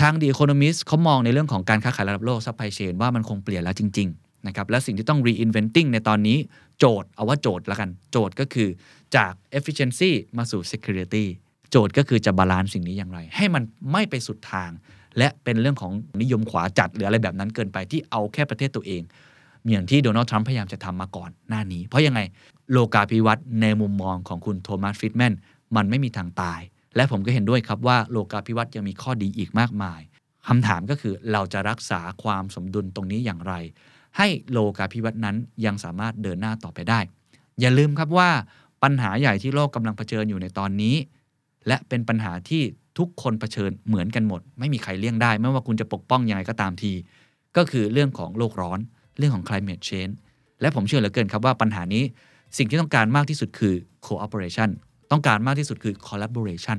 [0.00, 6.38] ทาง The Economist เขามองในเรื่องของการค้าขายระดับโลก supply chain ว่ามันคงเปลี่ยนแล้วจริง ๆ นะครับ และสิ่งที่ต้อง reinventing ในตอนนี้
[6.78, 8.68] โจทย์เอาว่าโจทย์ละกันโจทย์ก็คือ
[9.16, 11.24] จาก efficiency มาสู่ security
[11.70, 14.70] โจทย์ก็คือจะ balance สิ่งนี้อย่างไร ให้มันไม่ไปสุดทาง
[15.18, 15.92] และเป็นเรื่องของ
[16.22, 19.02] นิยมขวาจัดหรืออะไรแบบนั้นเกินไปที่เอาแค่ประเทศตัวเอง
[19.70, 22.20] อย่างที่โดนัลด์ทรัมป์พยายามจะทำมาก่อนหน้านี้ เพราะยังไง
[22.72, 25.32] โลกาภิวัตน์ในมุมมองของคุณโทมัสฟิตแมน
[25.76, 26.60] มันไม่มีทางตาย
[26.96, 30.00] และผมก็เห็นด้วยครับว่าโลกาภิวัตน์ยังมีข้อดีอีกมากมาย
[30.48, 33.54] คำถามก็คือเราจะรักษาความสมดุลตรงนี้อย่างไร
[34.16, 37.00] ให้โลกาภิวัตน์นั้นยังสามารถเดินหน้าต่อไปได้
[37.60, 38.30] อย่าลืมครับว่า
[38.82, 40.94] ปัญหาใหญ่ที่โลกกำลังเผชิญอยู่ในตอนนี้
[41.66, 42.62] และเป็นปัญหาที่
[42.98, 46.92] ทุกคนเผชิญเหมือนกันหมด ไม่มีใครเลี่ยงได้ ไม่ว่าคุณจะปกป้องยังไงก็ตามที
[47.56, 48.78] ก็คือเรื่องของโลกร้อน
[49.18, 50.14] เรื่องของ climate change
[50.60, 52.04] และผมเชื่อเหลือเกินครับว่าปัญหานี้
[52.58, 53.74] สิ่งที่ต้องการมากที่สุดคือ
[54.06, 54.70] cooperation
[55.10, 56.78] ต้องการมากที่สุดคือ collaboration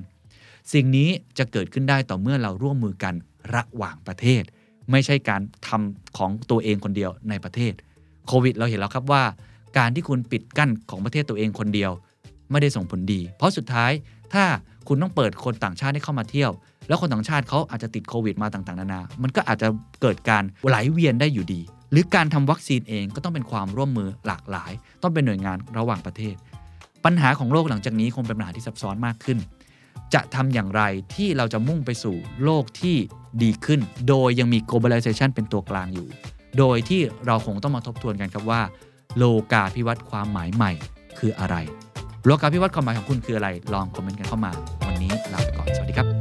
[0.74, 3.14] สิ่งนี้จะเกิดขึ้นได้ต่อเมื่อเราร่วมมือกัน
[3.56, 4.44] ระหว่างประเทศ
[4.92, 7.74] ไม่ใช่การทำของตัวเองคนเดียวในประเทศ
[8.28, 9.24] โควิดเราเห็นแล้วครับว่า
[9.78, 11.92] การที่คุณปิดกั้นของประเทศตัวเองคนเดียว
[12.52, 13.92] ไม่ได้ส่งผลดี เพราะสุดท้าย
[14.34, 14.44] ถ้า
[14.88, 16.52] คุณต้องเปิดคนต่างชาติให้เข้ามาเที่ยว
[16.88, 19.68] แล้วคนต่างชาติเขาอาจจะติดโควิดมาต่างๆ นานา มันก็อาจจะ
[20.02, 21.62] เกิดการไหลเวียนได้อยู่ดี
[21.92, 24.72] หรือการทำวัคซีนเองก็ต้องเป็นความร่วมมือหลากหลาย
[25.02, 26.36] ต้องเป็นหน่วยงานระหว่างประเทศ
[27.06, 29.38] ปัญหาของโลกหลังจากนี้คงเป็นปัญหาที่ซับซ้อนมากขึ้น
[30.14, 30.82] จะทำอย่างไร
[31.16, 32.96] ที่เราจะมุ่งไปสู่โลกที่
[33.44, 36.08] ดีขึ้น โดยยังมี globalization เป็นตัวกลางอยู่
[36.58, 38.62] โดยที่เราคงต้องมาทบทวนกันครับว่า
[39.18, 40.72] โลกาภิวัตน์ความหมายใหม่
[41.20, 41.56] คืออะไร
[42.26, 44.52] โลกาภิวัตน์ความหมายของคุณคืออะไร ลองคอมเมนต์กันเข้ามา
[44.88, 46.16] วันนี้ลาไปก่อน สวัสดีครับ